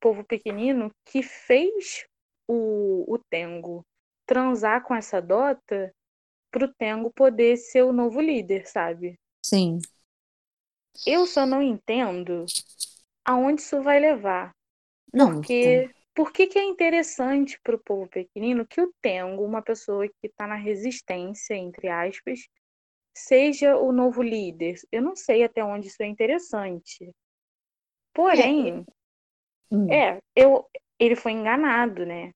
povo 0.00 0.24
pequenino 0.24 0.90
que 1.06 1.22
fez 1.22 2.04
o, 2.46 3.04
o 3.08 3.18
Tengo 3.30 3.84
transar 4.26 4.82
com 4.84 4.94
essa 4.94 5.20
Dota 5.20 5.94
pro 6.50 6.72
Tengo 6.72 7.10
poder 7.10 7.56
ser 7.56 7.82
o 7.82 7.92
novo 7.92 8.20
líder, 8.20 8.66
sabe? 8.66 9.18
Sim. 9.44 9.78
Eu 11.06 11.26
só 11.26 11.44
não 11.44 11.60
entendo 11.60 12.44
aonde 13.24 13.60
isso 13.60 13.82
vai 13.82 13.98
levar. 13.98 14.54
Não, 15.12 15.32
porque 15.34 15.88
tá. 15.88 15.94
por 16.14 16.32
que, 16.32 16.46
que 16.46 16.58
é 16.58 16.64
interessante 16.64 17.58
para 17.62 17.76
o 17.76 17.82
povo 17.82 18.08
pequenino 18.08 18.66
que 18.66 18.80
o 18.80 18.92
Tengo, 19.02 19.44
uma 19.44 19.62
pessoa 19.62 20.06
que 20.06 20.26
está 20.26 20.46
na 20.46 20.54
resistência, 20.54 21.54
entre 21.54 21.88
aspas, 21.88 22.40
seja 23.16 23.76
o 23.76 23.92
novo 23.92 24.22
líder? 24.22 24.76
Eu 24.92 25.02
não 25.02 25.16
sei 25.16 25.42
até 25.42 25.64
onde 25.64 25.88
isso 25.88 26.02
é 26.02 26.06
interessante. 26.06 27.10
Porém, 28.12 28.84
é. 29.90 30.14
É, 30.14 30.22
eu, 30.36 30.64
ele 30.98 31.16
foi 31.16 31.32
enganado, 31.32 32.06
né? 32.06 32.32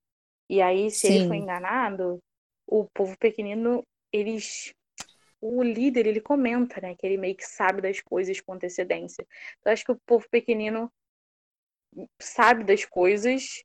E 0.48 0.62
aí, 0.62 0.90
se 0.90 1.06
Sim. 1.06 1.14
ele 1.14 1.28
foi 1.28 1.36
enganado, 1.36 2.18
o 2.66 2.86
povo 2.94 3.16
pequenino, 3.18 3.82
eles. 4.12 4.72
O 5.40 5.62
líder, 5.62 6.06
ele 6.06 6.20
comenta, 6.20 6.80
né? 6.80 6.96
Que 6.96 7.06
ele 7.06 7.16
meio 7.16 7.36
que 7.36 7.46
sabe 7.46 7.80
das 7.80 8.00
coisas 8.00 8.40
com 8.40 8.54
antecedência. 8.54 9.24
Então, 9.60 9.72
acho 9.72 9.84
que 9.84 9.92
o 9.92 10.00
povo 10.04 10.26
pequenino 10.30 10.90
sabe 12.20 12.64
das 12.64 12.84
coisas 12.84 13.62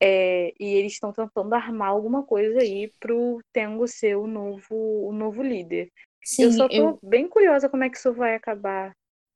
é, 0.00 0.52
e 0.58 0.74
eles 0.74 0.92
estão 0.92 1.12
tentando 1.12 1.52
armar 1.54 1.88
alguma 1.88 2.24
coisa 2.24 2.60
aí 2.60 2.92
pro 3.00 3.40
Tengo 3.52 3.86
ser 3.88 4.16
o 4.16 4.26
novo, 4.26 4.74
o 5.08 5.12
novo 5.12 5.42
líder. 5.42 5.90
Sim, 6.22 6.44
eu 6.44 6.52
só 6.52 6.68
tô 6.68 6.74
eu... 6.74 6.98
bem 7.02 7.28
curiosa 7.28 7.68
como 7.68 7.84
é 7.84 7.90
que 7.90 7.96
isso 7.96 8.12
vai 8.12 8.34
acabar 8.34 8.94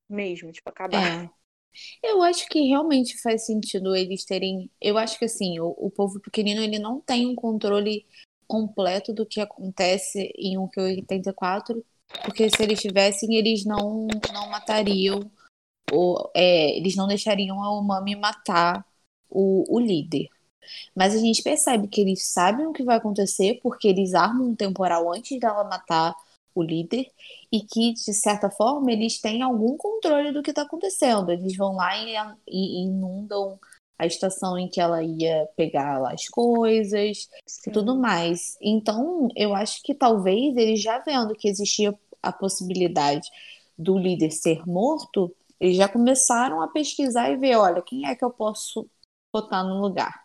mesmo, 0.09 0.53
tipo, 0.53 0.69
acabar. 0.69 1.25
É. 1.25 1.31
Eu 2.03 2.23
acho 2.23 2.47
que 2.49 2.61
realmente 2.69 3.21
faz 3.21 3.47
sentido 3.47 3.95
eles 3.95 4.25
terem. 4.25 4.71
Eu 4.81 4.99
acho 4.99 5.19
que 5.19 5.25
assim, 5.25 5.59
o, 5.61 5.75
o 5.79 5.91
povo 5.91 6.21
pequenino 6.21 6.63
ele 6.63 6.79
não 6.79 7.01
tem 7.01 7.27
um 7.27 7.35
controle 7.35 8.07
completo 8.47 9.13
do 9.13 9.25
que 9.25 9.41
acontece 9.41 10.33
em 10.37 10.59
um 10.59 10.69
Q84, 10.69 11.83
porque 12.25 12.51
se 12.51 12.63
eles 12.63 12.81
tivessem, 12.81 13.35
eles 13.35 13.65
não, 13.65 14.07
não 14.33 14.49
matariam, 14.51 15.31
ou 15.91 16.31
é, 16.35 16.77
eles 16.77 16.95
não 16.97 17.07
deixariam 17.07 17.63
a 17.63 17.79
Umami 17.79 18.17
matar 18.17 18.85
o, 19.31 19.65
o 19.75 19.81
líder. 19.81 20.29
Mas 20.95 21.15
a 21.15 21.19
gente 21.19 21.43
percebe 21.43 21.89
que 21.89 22.01
eles 22.01 22.27
sabem 22.27 22.67
o 22.67 22.73
que 22.73 22.85
vai 22.85 22.97
acontecer 22.97 23.59
porque 23.63 23.89
eles 23.89 24.15
armam 24.15 24.49
um 24.49 24.55
temporal 24.55 25.13
antes 25.13 25.39
dela 25.41 25.65
matar 25.65 26.15
o 26.55 26.63
líder 26.63 27.11
e 27.51 27.61
que, 27.61 27.93
de 27.93 28.15
certa 28.15 28.51
forma, 28.51 28.91
eles 28.91 29.21
têm 29.21 29.43
algum 29.43 29.77
controle 29.77 30.33
do 30.33 30.43
que 30.43 30.51
está 30.51 30.63
acontecendo. 30.63 31.31
Eles 31.31 31.57
vão 31.57 31.75
lá 31.75 31.97
e, 31.97 32.15
e, 32.49 32.85
inundam 32.85 33.59
a 33.99 34.07
estação 34.07 34.59
em 34.59 34.69
que 34.69 34.81
ela 34.81 35.03
ia 35.03 35.49
pegar 35.57 35.99
lá 35.99 36.13
as 36.13 36.29
coisas 36.29 37.29
Sim. 37.47 37.71
e 37.71 37.73
tudo 37.73 37.97
mais. 37.97 38.57
Então, 38.61 39.29
eu 39.37 39.55
acho 39.55 39.83
que 39.83 39.95
talvez 39.95 40.57
eles 40.57 40.83
já 40.83 40.99
vendo 40.99 41.35
que 41.35 41.49
existia 41.49 41.95
a 42.23 42.33
possibilidade 42.33 43.29
do 43.77 43.99
líder 43.99 44.31
ser 44.31 44.67
morto, 44.67 45.35
eles 45.61 45.77
já 45.77 45.89
começaram 45.89 46.61
a 46.61 46.69
pesquisar 46.69 47.31
e 47.31 47.37
ver, 47.37 47.57
olha, 47.57 47.83
quem 47.83 48.07
é 48.07 48.15
que 48.15 48.25
eu 48.25 48.31
posso 48.31 48.89
botar 49.33 49.65
no 49.65 49.81
lugar. 49.81 50.23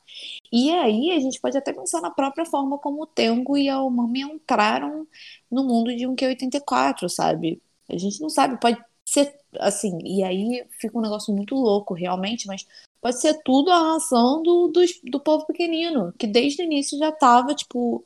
E 0.51 0.71
aí 0.71 1.11
a 1.11 1.19
gente 1.19 1.39
pode 1.39 1.57
até 1.57 1.73
pensar 1.73 2.01
na 2.01 2.11
própria 2.11 2.45
forma 2.45 2.77
como 2.77 3.03
o 3.03 3.07
Tengo 3.07 3.57
e 3.57 3.69
a 3.69 3.81
Umami 3.81 4.21
entraram 4.21 5.07
no 5.51 5.63
mundo 5.63 5.95
de 5.95 6.07
um 6.07 6.15
Q84, 6.15 7.09
sabe? 7.09 7.61
A 7.89 7.97
gente 7.97 8.21
não 8.21 8.29
sabe, 8.29 8.59
pode 8.59 8.81
ser 9.05 9.33
assim, 9.59 9.97
e 10.03 10.23
aí 10.23 10.65
fica 10.79 10.97
um 10.97 11.01
negócio 11.01 11.33
muito 11.33 11.55
louco 11.55 11.93
realmente, 11.93 12.47
mas 12.47 12.65
pode 13.01 13.19
ser 13.21 13.41
tudo 13.43 13.71
a 13.71 13.93
razão 13.93 14.43
do, 14.43 14.67
do, 14.67 14.81
do 15.05 15.19
povo 15.19 15.45
pequenino, 15.45 16.13
que 16.17 16.27
desde 16.27 16.61
o 16.61 16.65
início 16.65 16.97
já 16.97 17.11
tava, 17.11 17.55
tipo, 17.55 18.03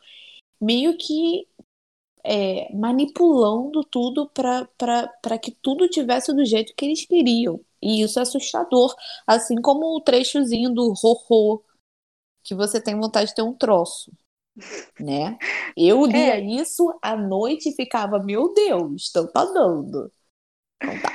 meio 0.60 0.98
que 0.98 1.48
é, 2.24 2.74
manipulando 2.74 3.84
tudo 3.84 4.30
para 4.30 5.40
que 5.42 5.52
tudo 5.52 5.90
tivesse 5.90 6.34
do 6.34 6.46
jeito 6.46 6.74
que 6.76 6.86
eles 6.86 7.06
queriam. 7.06 7.60
E 7.82 8.04
isso 8.04 8.20
é 8.20 8.22
assustador. 8.22 8.96
Assim 9.26 9.56
como 9.56 9.96
o 9.98 10.02
trechozinho 10.02 10.70
do 10.72 10.94
Rorô, 10.94 11.64
que 12.44 12.56
você 12.56 12.82
tem 12.82 13.00
vontade 13.00 13.28
de 13.28 13.36
ter 13.36 13.42
um 13.42 13.56
troço. 13.56 14.12
Né? 15.00 15.38
Eu 15.78 16.06
lia 16.06 16.36
é. 16.36 16.42
isso 16.42 16.98
à 17.02 17.16
noite 17.16 17.70
e 17.70 17.76
ficava, 17.76 18.20
meu 18.20 18.54
Deus, 18.54 19.04
estão 19.04 19.26
tá 19.32 19.46
dando. 19.46 20.12
Então 20.82 21.02
tá. 21.02 21.10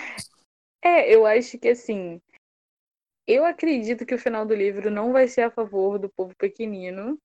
É, 0.83 1.12
eu 1.12 1.27
acho 1.27 1.59
que 1.59 1.69
assim. 1.69 2.21
Eu 3.27 3.45
acredito 3.45 4.07
que 4.07 4.15
o 4.15 4.19
final 4.19 4.47
do 4.47 4.55
livro 4.55 4.89
não 4.91 5.12
vai 5.12 5.27
ser 5.27 5.43
a 5.43 5.51
favor 5.51 5.99
do 5.99 6.09
povo 6.09 6.35
pequenino. 6.37 7.19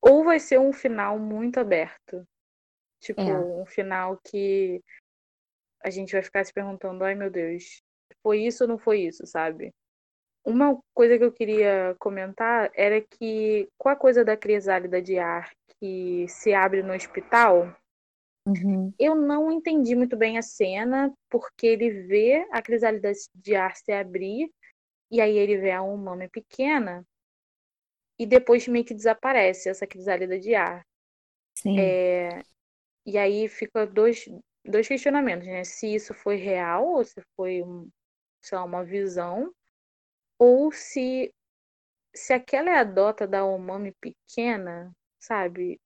Ou 0.00 0.22
vai 0.22 0.38
ser 0.38 0.60
um 0.60 0.72
final 0.72 1.18
muito 1.18 1.58
aberto. 1.58 2.24
Tipo, 3.00 3.20
é. 3.20 3.38
um 3.38 3.66
final 3.66 4.16
que 4.18 4.80
a 5.82 5.90
gente 5.90 6.12
vai 6.12 6.22
ficar 6.22 6.44
se 6.44 6.52
perguntando, 6.52 7.04
ai 7.04 7.14
meu 7.14 7.30
Deus, 7.30 7.82
foi 8.22 8.42
isso 8.42 8.64
ou 8.64 8.68
não 8.68 8.78
foi 8.78 9.02
isso, 9.02 9.26
sabe? 9.26 9.72
Uma 10.46 10.78
coisa 10.94 11.18
que 11.18 11.24
eu 11.24 11.32
queria 11.32 11.96
comentar 11.98 12.70
era 12.72 13.00
que 13.00 13.68
com 13.76 13.88
a 13.88 13.96
coisa 13.96 14.24
da 14.24 14.36
crisálida 14.36 15.02
de 15.02 15.18
ar 15.18 15.50
que 15.80 16.24
se 16.28 16.54
abre 16.54 16.84
no 16.84 16.94
hospital, 16.94 17.76
uhum. 18.46 18.94
eu 18.96 19.16
não 19.16 19.50
entendi 19.50 19.96
muito 19.96 20.16
bem 20.16 20.38
a 20.38 20.42
cena, 20.42 21.12
porque 21.28 21.66
ele 21.66 21.90
vê 22.06 22.46
a 22.52 22.62
crisálida 22.62 23.10
de 23.34 23.56
ar 23.56 23.76
se 23.76 23.90
abrir, 23.90 24.48
e 25.10 25.20
aí 25.20 25.36
ele 25.36 25.56
vê 25.56 25.72
a 25.72 25.82
humana 25.82 26.28
pequena, 26.30 27.04
e 28.16 28.24
depois 28.24 28.68
meio 28.68 28.84
que 28.84 28.94
desaparece 28.94 29.68
essa 29.68 29.84
crisálida 29.84 30.38
de 30.38 30.54
ar. 30.54 30.86
Sim. 31.56 31.78
É, 31.78 32.40
e 33.04 33.18
aí 33.18 33.48
fica 33.48 33.84
dois, 33.84 34.24
dois 34.64 34.86
questionamentos, 34.86 35.46
né? 35.48 35.64
Se 35.64 35.92
isso 35.92 36.14
foi 36.14 36.36
real 36.36 36.86
ou 36.86 37.04
se 37.04 37.20
foi 37.34 37.62
um, 37.62 37.90
sei 38.40 38.56
lá, 38.56 38.64
uma 38.64 38.84
visão, 38.84 39.52
ou 40.38 40.72
se 40.72 41.32
se 42.14 42.32
aquela 42.32 42.70
é 42.70 42.78
a 42.78 42.84
dota 42.84 43.26
da 43.26 43.44
Omami 43.44 43.92
pequena, 44.00 44.90
sabe? 45.20 45.78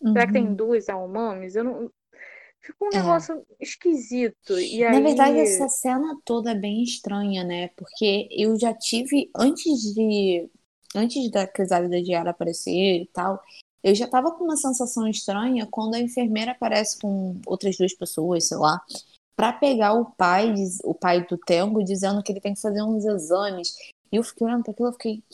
Uhum. 0.00 0.12
Será 0.12 0.26
que 0.26 0.32
tem 0.32 0.46
uhum. 0.46 0.54
duas 0.54 0.88
Omamis? 0.88 1.56
Eu 1.56 1.64
não. 1.64 1.90
Fica 2.60 2.84
um 2.84 2.88
é. 2.92 2.98
negócio 2.98 3.44
esquisito. 3.58 4.58
E 4.58 4.80
Na 4.84 4.90
aí... 4.90 5.02
verdade, 5.02 5.40
essa 5.40 5.68
cena 5.68 6.16
toda 6.24 6.52
é 6.52 6.54
bem 6.54 6.82
estranha, 6.84 7.42
né? 7.42 7.68
Porque 7.76 8.28
eu 8.30 8.58
já 8.58 8.72
tive, 8.72 9.30
antes 9.36 9.94
de. 9.94 10.48
Antes 10.94 11.30
da 11.30 11.46
crisálida 11.46 12.02
de 12.02 12.12
ar 12.12 12.28
aparecer 12.28 13.00
e 13.00 13.08
tal, 13.14 13.42
eu 13.82 13.94
já 13.94 14.06
tava 14.06 14.30
com 14.30 14.44
uma 14.44 14.58
sensação 14.58 15.08
estranha 15.08 15.66
quando 15.70 15.94
a 15.94 16.00
enfermeira 16.00 16.52
aparece 16.52 17.00
com 17.00 17.40
outras 17.46 17.78
duas 17.78 17.94
pessoas, 17.94 18.46
sei 18.46 18.58
lá, 18.58 18.78
para 19.34 19.54
pegar 19.54 19.94
o 19.94 20.04
pai, 20.04 20.52
o 20.84 20.94
pai 20.94 21.26
do 21.26 21.38
Tengo, 21.38 21.82
dizendo 21.82 22.22
que 22.22 22.30
ele 22.30 22.42
tem 22.42 22.52
que 22.52 22.60
fazer 22.60 22.82
uns 22.82 23.06
exames. 23.06 23.74
E 24.12 24.16
eu 24.16 24.24
fiquei 24.24 24.46
olhando 24.46 24.64
para 24.64 24.72
aquilo, 24.72 24.88
eu 24.88 24.92
fiquei, 24.92 25.24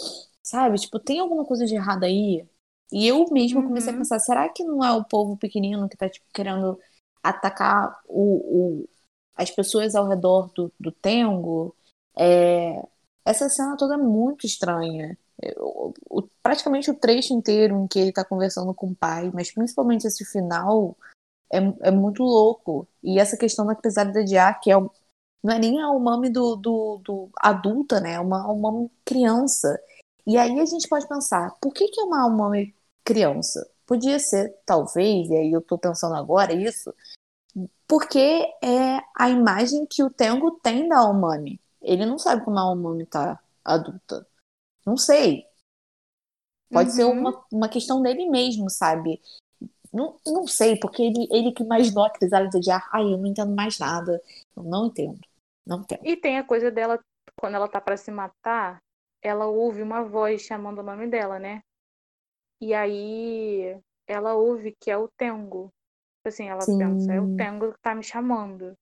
sabe, 0.43 0.79
tipo, 0.79 0.99
tem 0.99 1.21
alguma 1.21 1.45
coisa 1.45 1.67
de 1.67 1.75
errado 1.75 2.05
aí? 2.05 2.47
E 2.93 3.07
eu 3.07 3.27
mesma 3.31 3.61
uhum. 3.61 3.69
comecei 3.69 3.93
a 3.93 3.97
pensar, 3.97 4.19
será 4.21 4.49
que 4.49 4.65
não 4.65 4.85
é 4.85 4.93
o 4.93 5.05
povo 5.05 5.37
pequenino 5.37 5.89
que 5.89 5.97
tá, 5.97 6.09
tipo, 6.09 6.27
querendo 6.33 6.79
atacar 7.23 8.01
o, 8.07 8.83
o 8.83 8.89
as 9.37 9.51
pessoas 9.51 9.95
ao 9.95 10.09
redor 10.09 10.51
do, 10.55 10.73
do 10.81 10.93
Tengo? 10.93 11.75
É... 12.17 12.83
Essa 13.25 13.49
cena 13.49 13.77
toda 13.77 13.95
é 13.95 13.99
muito 13.99 14.47
estranha 14.47 15.17
o, 15.57 15.93
o, 16.11 16.23
praticamente 16.43 16.91
o 16.91 16.95
trecho 16.95 17.33
inteiro 17.33 17.77
em 17.77 17.87
que 17.87 17.99
ele 17.99 18.11
está 18.11 18.25
conversando 18.25 18.75
com 18.75 18.89
o 18.89 18.95
pai, 18.95 19.31
mas 19.33 19.51
principalmente 19.53 20.07
esse 20.07 20.25
final 20.25 20.97
é, 21.53 21.59
é 21.89 21.91
muito 21.91 22.23
louco. 22.23 22.89
E 23.03 23.19
essa 23.19 23.37
questão 23.37 23.67
da 23.67 23.75
pesada 23.75 24.25
de 24.25 24.37
ar, 24.37 24.59
que 24.61 24.71
é 24.71 24.77
não 25.43 25.55
é 25.55 25.59
nem 25.59 25.81
a 25.81 25.91
umami 25.91 26.31
do, 26.31 26.57
do, 26.57 27.01
do 27.05 27.31
adulta, 27.39 28.01
né? 28.01 28.15
É 28.15 28.21
uma 28.21 28.51
umami 28.51 28.91
criança. 29.05 29.81
E 30.27 30.37
aí 30.37 30.61
a 30.61 30.67
gente 30.67 30.89
pode 30.89 31.09
pensar, 31.09 31.57
por 31.61 31.73
que, 31.73 31.89
que 31.89 32.01
é 32.01 32.05
uma 32.05 32.27
umami 32.27 32.75
criança? 33.05 33.69
Podia 33.87 34.19
ser, 34.19 34.55
talvez, 34.67 35.31
e 35.31 35.35
aí 35.35 35.53
eu 35.53 35.61
estou 35.61 35.79
pensando 35.79 36.15
agora 36.15 36.53
isso, 36.53 36.93
porque 37.87 38.19
é 38.63 39.01
a 39.17 39.31
imagem 39.31 39.87
que 39.87 40.03
o 40.03 40.11
Tengo 40.11 40.51
tem 40.63 40.89
da 40.89 41.09
umami. 41.09 41.59
Ele 41.81 42.05
não 42.05 42.19
sabe 42.19 42.45
como 42.45 42.59
a 42.59 42.71
umami 42.71 43.07
tá 43.07 43.41
adulta. 43.65 44.27
Não 44.85 44.97
sei. 44.97 45.47
Pode 46.71 46.91
uhum. 46.91 46.97
ser 46.97 47.05
uma, 47.05 47.45
uma 47.51 47.69
questão 47.69 48.03
dele 48.03 48.29
mesmo, 48.29 48.69
sabe? 48.69 49.23
Não, 49.91 50.17
não 50.27 50.47
sei, 50.47 50.77
porque 50.79 51.03
ele, 51.03 51.27
ele 51.31 51.53
que 51.53 51.65
mais 51.65 51.93
nota 51.95 52.19
crisálida 52.19 52.61
de 52.61 52.71
ar. 52.71 52.87
Ai, 52.93 53.05
eu 53.05 53.17
não 53.17 53.27
entendo 53.27 53.55
mais 53.55 53.79
nada. 53.79 54.23
Eu 54.55 54.63
não 54.63 54.87
entendo. 54.87 55.21
Não 55.69 55.81
entendo. 55.81 56.01
E 56.05 56.17
tem 56.17 56.39
a 56.39 56.45
coisa 56.45 56.71
dela, 56.71 56.99
quando 57.39 57.55
ela 57.57 57.69
tá 57.69 57.79
para 57.79 57.97
se 57.99 58.11
matar, 58.11 58.83
ela 59.23 59.47
ouve 59.47 59.83
uma 59.83 60.03
voz 60.03 60.41
chamando 60.43 60.79
o 60.79 60.83
nome 60.83 61.07
dela, 61.07 61.39
né? 61.39 61.63
E 62.61 62.73
aí 62.73 63.79
ela 64.07 64.35
ouve 64.35 64.75
que 64.81 64.91
é 64.91 64.97
o 64.97 65.09
Tengo. 65.09 65.71
Assim, 66.25 66.49
ela 66.49 66.63
Sim. 66.63 66.79
pensa, 66.79 67.13
é 67.13 67.21
o 67.21 67.37
Tengo 67.37 67.73
que 67.73 67.81
tá 67.81 67.95
me 67.95 68.03
chamando. 68.03 68.75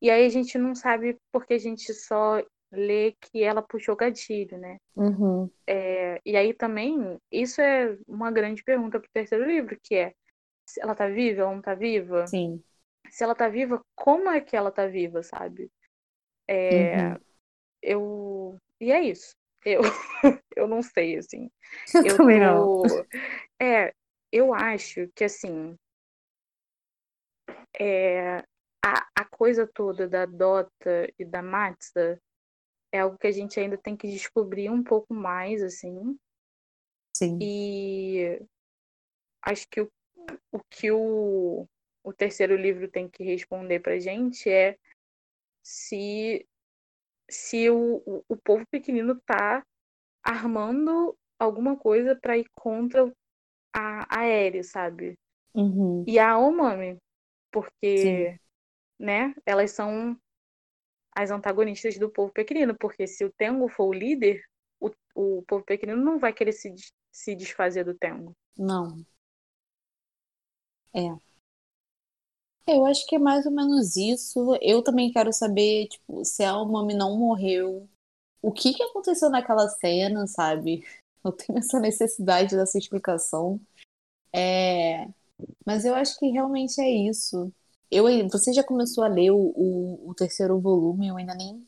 E 0.00 0.10
aí 0.10 0.26
a 0.26 0.28
gente 0.28 0.56
não 0.58 0.74
sabe 0.74 1.18
porque 1.32 1.54
a 1.54 1.58
gente 1.58 1.92
só 1.92 2.42
ler 2.70 3.16
que 3.20 3.42
ela 3.42 3.62
puxou 3.62 3.96
gatilho, 3.96 4.58
né? 4.58 4.78
Uhum. 4.94 5.50
É, 5.66 6.20
e 6.24 6.36
aí 6.36 6.54
também, 6.54 7.18
isso 7.32 7.60
é 7.60 7.96
uma 8.06 8.30
grande 8.30 8.62
pergunta 8.62 9.00
pro 9.00 9.10
terceiro 9.12 9.44
livro, 9.44 9.78
que 9.82 9.94
é 9.94 10.12
se 10.66 10.80
ela 10.80 10.94
tá 10.94 11.08
viva 11.08 11.46
ou 11.46 11.54
não 11.54 11.62
tá 11.62 11.74
viva? 11.74 12.26
Sim. 12.26 12.62
Se 13.10 13.24
ela 13.24 13.34
tá 13.34 13.48
viva, 13.48 13.82
como 13.94 14.28
é 14.28 14.40
que 14.40 14.54
ela 14.56 14.70
tá 14.70 14.86
viva, 14.86 15.22
sabe? 15.22 15.70
É, 16.48 17.08
uhum. 17.10 17.20
Eu. 17.82 18.60
E 18.80 18.90
é 18.90 19.02
isso. 19.02 19.36
Eu, 19.64 19.82
eu 20.56 20.66
não 20.66 20.82
sei, 20.82 21.18
assim. 21.18 21.50
Eu, 21.94 22.06
eu 22.06 22.16
também 22.16 22.40
tô... 22.40 22.44
não. 22.44 22.82
É, 23.60 23.92
eu 24.32 24.54
acho 24.54 25.08
que, 25.14 25.24
assim. 25.24 25.76
É, 27.78 28.38
a, 28.84 29.06
a 29.14 29.24
coisa 29.24 29.66
toda 29.66 30.08
da 30.08 30.26
Dota 30.26 31.12
e 31.18 31.24
da 31.24 31.42
Matza 31.42 32.20
é 32.90 33.00
algo 33.00 33.18
que 33.18 33.26
a 33.26 33.32
gente 33.32 33.60
ainda 33.60 33.76
tem 33.76 33.96
que 33.96 34.08
descobrir 34.08 34.70
um 34.70 34.82
pouco 34.82 35.12
mais, 35.12 35.62
assim. 35.62 36.18
Sim. 37.14 37.38
E 37.42 38.40
acho 39.42 39.66
que 39.68 39.80
o, 39.80 39.90
o 40.52 40.60
que 40.70 40.90
o, 40.90 41.66
o 42.02 42.12
terceiro 42.12 42.56
livro 42.56 42.88
tem 42.88 43.08
que 43.08 43.24
responder 43.24 43.80
pra 43.80 43.98
gente 43.98 44.48
é 44.48 44.76
se, 45.62 46.46
se 47.28 47.68
o, 47.70 48.24
o, 48.28 48.36
povo 48.36 48.64
pequenino 48.70 49.20
tá 49.20 49.64
armando 50.22 51.16
alguma 51.38 51.76
coisa 51.76 52.16
para 52.16 52.38
ir 52.38 52.46
contra 52.54 53.12
a, 53.74 54.20
a 54.20 54.62
sabe? 54.64 55.18
Uhum. 55.54 56.04
E 56.06 56.18
a 56.18 56.38
Omami, 56.38 56.98
porque, 57.50 57.96
Sim. 57.96 58.38
né, 58.98 59.34
elas 59.44 59.70
são 59.70 60.18
as 61.14 61.30
antagonistas 61.30 61.98
do 61.98 62.10
povo 62.10 62.32
pequenino, 62.32 62.76
porque 62.78 63.06
se 63.06 63.24
o 63.24 63.32
Tengo 63.32 63.68
for 63.68 63.86
o 63.86 63.92
líder, 63.92 64.42
o, 64.80 64.90
o 65.14 65.42
povo 65.42 65.64
pequenino 65.64 66.02
não 66.02 66.18
vai 66.18 66.32
querer 66.32 66.52
se, 66.52 66.72
se 67.10 67.34
desfazer 67.34 67.84
do 67.84 67.94
Tengo. 67.94 68.36
Não. 68.56 69.04
É. 70.94 71.27
Eu 72.68 72.84
acho 72.84 73.06
que 73.06 73.16
é 73.16 73.18
mais 73.18 73.46
ou 73.46 73.52
menos 73.52 73.96
isso. 73.96 74.54
Eu 74.60 74.82
também 74.82 75.10
quero 75.10 75.32
saber, 75.32 75.88
tipo, 75.88 76.22
se 76.22 76.44
a 76.44 76.54
Omami 76.56 76.92
não 76.92 77.16
morreu, 77.16 77.88
o 78.42 78.52
que 78.52 78.74
que 78.74 78.82
aconteceu 78.82 79.30
naquela 79.30 79.66
cena, 79.68 80.26
sabe? 80.26 80.84
Eu 81.24 81.32
tenho 81.32 81.58
essa 81.58 81.80
necessidade 81.80 82.54
dessa 82.54 82.78
explicação. 82.78 83.60
É... 84.32 85.08
Mas 85.66 85.84
eu 85.84 85.94
acho 85.94 86.18
que 86.18 86.28
realmente 86.28 86.80
é 86.80 86.88
isso. 86.88 87.52
Eu, 87.90 88.04
você 88.28 88.52
já 88.52 88.62
começou 88.62 89.04
a 89.04 89.08
ler 89.08 89.30
o, 89.32 89.36
o, 89.36 90.10
o 90.10 90.14
terceiro 90.14 90.60
volume, 90.60 91.08
eu 91.08 91.16
ainda 91.16 91.34
nem 91.34 91.66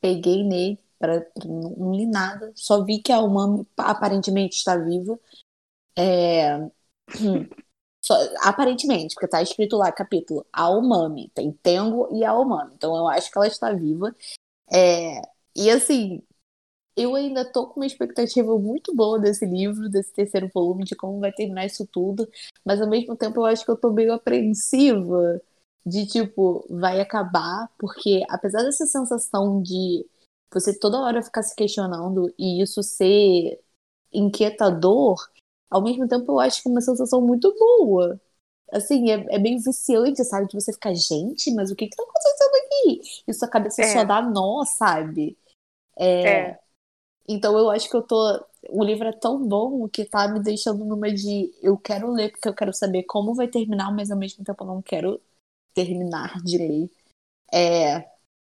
peguei 0.00 0.44
nele, 0.44 0.78
pra, 0.98 1.20
pra, 1.22 1.46
não 1.46 1.92
li 1.92 2.06
nada. 2.06 2.52
Só 2.54 2.84
vi 2.84 3.00
que 3.00 3.12
a 3.12 3.20
Umami 3.20 3.66
aparentemente 3.76 4.56
está 4.56 4.76
viva. 4.76 5.18
É... 5.98 6.58
Só, 8.06 8.14
aparentemente, 8.40 9.14
porque 9.16 9.26
tá 9.26 9.42
escrito 9.42 9.76
lá, 9.76 9.90
capítulo, 9.90 10.46
a 10.52 10.70
Umami. 10.70 11.28
Tem 11.34 11.50
Tengo 11.52 12.08
e 12.16 12.24
a 12.24 12.32
Umami. 12.38 12.72
Então 12.76 12.96
eu 12.96 13.08
acho 13.08 13.30
que 13.30 13.36
ela 13.36 13.48
está 13.48 13.72
viva. 13.72 14.14
É... 14.72 15.22
E 15.56 15.70
assim, 15.70 16.22
eu 16.96 17.14
ainda 17.16 17.44
tô 17.44 17.66
com 17.68 17.80
uma 17.80 17.86
expectativa 17.86 18.58
muito 18.58 18.94
boa 18.94 19.18
desse 19.20 19.44
livro, 19.46 19.88
desse 19.90 20.12
terceiro 20.12 20.48
volume, 20.54 20.84
de 20.84 20.96
como 20.96 21.20
vai 21.20 21.32
terminar 21.32 21.66
isso 21.66 21.86
tudo, 21.86 22.28
mas 22.64 22.80
ao 22.80 22.88
mesmo 22.88 23.16
tempo 23.16 23.40
eu 23.40 23.46
acho 23.46 23.64
que 23.64 23.70
eu 23.70 23.76
tô 23.76 23.90
meio 23.92 24.12
apreensiva 24.14 25.40
de 25.84 26.06
tipo, 26.06 26.66
vai 26.70 27.00
acabar, 27.00 27.70
porque 27.78 28.22
apesar 28.30 28.62
dessa 28.62 28.86
sensação 28.86 29.62
de 29.62 30.06
você 30.52 30.78
toda 30.78 31.00
hora 31.00 31.22
ficar 31.22 31.42
se 31.42 31.54
questionando 31.56 32.32
e 32.38 32.62
isso 32.62 32.82
ser 32.82 33.60
inquietador, 34.12 35.16
ao 35.70 35.82
mesmo 35.82 36.06
tempo 36.08 36.32
eu 36.32 36.40
acho 36.40 36.62
que 36.62 36.68
é 36.68 36.70
uma 36.70 36.80
sensação 36.80 37.20
muito 37.20 37.54
boa. 37.58 38.20
Assim, 38.72 39.10
é, 39.10 39.36
é 39.36 39.38
meio 39.38 39.60
viciante, 39.60 40.24
sabe? 40.24 40.48
De 40.48 40.54
você 40.54 40.72
ficar, 40.72 40.92
gente, 40.94 41.52
mas 41.54 41.70
o 41.70 41.76
que 41.76 41.86
que 41.86 41.96
tá 41.96 42.02
acontecendo 42.02 42.54
aqui? 42.64 43.22
E 43.28 43.34
sua 43.34 43.48
cabeça 43.48 43.82
é. 43.82 43.92
só 43.92 44.04
dá 44.04 44.20
nó, 44.20 44.64
sabe? 44.64 45.38
É, 45.96 46.28
é. 46.28 46.60
Então 47.28 47.56
eu 47.58 47.70
acho 47.70 47.88
que 47.88 47.96
eu 47.96 48.02
tô. 48.02 48.44
O 48.68 48.82
livro 48.84 49.06
é 49.06 49.12
tão 49.12 49.46
bom 49.46 49.88
que 49.88 50.04
tá 50.04 50.28
me 50.28 50.40
deixando 50.40 50.84
numa 50.84 51.12
de 51.12 51.52
eu 51.62 51.76
quero 51.78 52.10
ler 52.10 52.30
porque 52.32 52.48
eu 52.48 52.54
quero 52.54 52.72
saber 52.72 53.04
como 53.04 53.34
vai 53.34 53.48
terminar, 53.48 53.94
mas 53.94 54.10
ao 54.10 54.18
mesmo 54.18 54.44
tempo 54.44 54.62
eu 54.62 54.66
não 54.66 54.82
quero 54.82 55.20
terminar 55.74 56.42
de 56.42 56.58
ler. 56.58 56.90
É... 57.52 58.08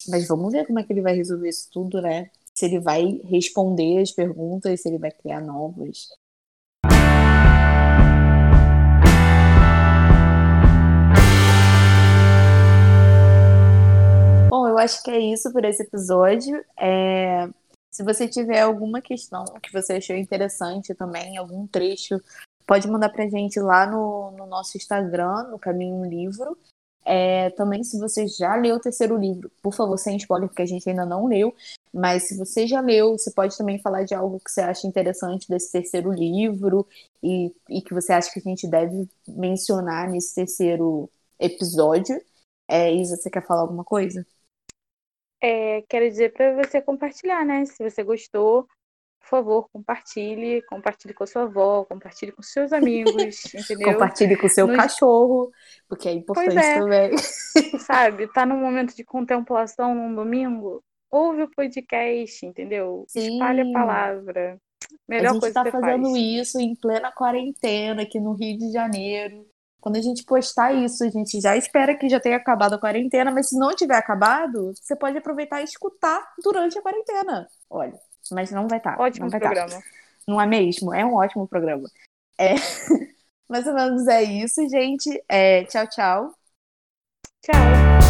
Mas 0.09 0.27
vamos 0.27 0.51
ver 0.51 0.65
como 0.65 0.79
é 0.79 0.83
que 0.83 0.91
ele 0.91 1.01
vai 1.01 1.15
resolver 1.15 1.49
isso 1.49 1.69
tudo, 1.71 2.01
né? 2.01 2.29
Se 2.53 2.65
ele 2.65 2.79
vai 2.79 3.21
responder 3.23 4.01
as 4.01 4.11
perguntas, 4.11 4.81
se 4.81 4.89
ele 4.89 4.97
vai 4.97 5.11
criar 5.11 5.41
novas. 5.41 6.09
Acho 14.81 15.03
que 15.03 15.11
é 15.11 15.19
isso 15.19 15.51
por 15.51 15.63
esse 15.63 15.83
episódio. 15.83 16.63
É... 16.79 17.47
Se 17.91 18.03
você 18.03 18.27
tiver 18.27 18.61
alguma 18.61 19.01
questão 19.01 19.43
que 19.61 19.71
você 19.71 19.93
achou 19.93 20.15
interessante 20.15 20.95
também, 20.95 21.37
algum 21.37 21.67
trecho, 21.67 22.21
pode 22.65 22.87
mandar 22.87 23.09
pra 23.09 23.27
gente 23.27 23.59
lá 23.59 23.85
no, 23.85 24.31
no 24.31 24.45
nosso 24.45 24.77
Instagram, 24.77 25.49
no 25.49 25.59
Caminho 25.59 26.05
Livro. 26.05 26.57
É, 27.03 27.49
também, 27.51 27.83
se 27.83 27.99
você 27.99 28.27
já 28.27 28.55
leu 28.55 28.75
o 28.75 28.79
terceiro 28.79 29.17
livro, 29.17 29.51
por 29.61 29.73
favor, 29.73 29.97
sem 29.97 30.15
spoiler, 30.17 30.47
porque 30.47 30.61
a 30.61 30.67
gente 30.67 30.87
ainda 30.89 31.05
não 31.05 31.25
leu. 31.25 31.53
Mas 31.93 32.27
se 32.27 32.37
você 32.37 32.65
já 32.65 32.79
leu, 32.79 33.17
você 33.17 33.31
pode 33.31 33.57
também 33.57 33.79
falar 33.79 34.03
de 34.03 34.13
algo 34.13 34.39
que 34.39 34.49
você 34.49 34.61
acha 34.61 34.87
interessante 34.87 35.49
desse 35.49 35.71
terceiro 35.71 36.11
livro 36.11 36.87
e, 37.21 37.53
e 37.69 37.81
que 37.81 37.93
você 37.93 38.13
acha 38.13 38.31
que 38.31 38.39
a 38.39 38.43
gente 38.43 38.67
deve 38.67 39.09
mencionar 39.27 40.09
nesse 40.09 40.33
terceiro 40.33 41.09
episódio. 41.39 42.21
É, 42.69 42.93
Isa, 42.93 43.17
você 43.17 43.29
quer 43.29 43.45
falar 43.45 43.61
alguma 43.61 43.83
coisa? 43.83 44.25
É, 45.41 45.81
quero 45.89 46.07
dizer 46.07 46.33
para 46.33 46.53
você 46.63 46.81
compartilhar, 46.81 47.43
né? 47.43 47.65
Se 47.65 47.83
você 47.83 48.03
gostou, 48.03 48.67
por 49.21 49.29
favor, 49.29 49.69
compartilhe, 49.71 50.61
compartilhe 50.63 51.13
com 51.13 51.23
a 51.23 51.27
sua 51.27 51.43
avó, 51.43 51.85
compartilhe 51.85 52.31
com 52.31 52.41
seus 52.41 52.71
amigos, 52.71 53.13
entendeu? 53.53 53.93
Compartilhe 53.93 54.35
com 54.35 54.47
o 54.47 54.49
seu 54.49 54.67
Nos... 54.67 54.75
cachorro, 54.75 55.51
porque 55.87 56.09
é 56.09 56.13
importante 56.13 56.57
é. 56.57 56.79
também. 56.79 57.17
Sabe, 57.79 58.27
tá 58.33 58.45
num 58.45 58.57
momento 58.57 58.95
de 58.95 59.03
contemplação 59.03 59.95
num 59.95 60.13
domingo, 60.13 60.83
ouve 61.09 61.43
o 61.43 61.51
podcast, 61.51 62.45
entendeu? 62.45 63.05
Sim. 63.07 63.33
Espalhe 63.33 63.61
a 63.61 63.71
palavra. 63.71 64.57
Melhor 65.07 65.31
a 65.31 65.33
gente 65.33 65.47
está 65.47 65.65
fazendo 65.65 66.11
faz. 66.11 66.17
isso 66.17 66.59
em 66.59 66.75
plena 66.75 67.11
quarentena 67.11 68.03
aqui 68.03 68.19
no 68.19 68.33
Rio 68.33 68.57
de 68.57 68.71
Janeiro. 68.71 69.45
Quando 69.81 69.95
a 69.95 70.01
gente 70.01 70.23
postar 70.23 70.71
isso, 70.73 71.03
a 71.03 71.09
gente 71.09 71.41
já 71.41 71.57
espera 71.57 71.97
que 71.97 72.07
já 72.07 72.19
tenha 72.19 72.37
acabado 72.37 72.73
a 72.73 72.79
quarentena, 72.79 73.31
mas 73.31 73.49
se 73.49 73.57
não 73.57 73.75
tiver 73.75 73.95
acabado, 73.95 74.71
você 74.75 74.95
pode 74.95 75.17
aproveitar 75.17 75.59
e 75.59 75.63
escutar 75.63 76.23
durante 76.43 76.77
a 76.77 76.81
quarentena. 76.83 77.47
Olha, 77.67 77.99
mas 78.31 78.51
não 78.51 78.67
vai 78.67 78.77
estar. 78.77 78.95
Tá, 78.95 79.03
ótimo 79.03 79.25
não 79.25 79.31
vai 79.31 79.39
tá. 79.39 79.47
programa. 79.47 79.79
Estar. 79.79 79.83
Não 80.27 80.39
é 80.39 80.45
mesmo? 80.45 80.93
É 80.93 81.03
um 81.03 81.15
ótimo 81.15 81.47
programa. 81.47 81.89
É... 82.37 82.53
Mais 83.49 83.65
ou 83.67 83.73
menos 83.73 84.07
é 84.07 84.21
isso, 84.21 84.61
gente. 84.69 85.09
É... 85.27 85.63
Tchau, 85.65 85.87
tchau. 85.87 86.35
Tchau. 87.41 88.00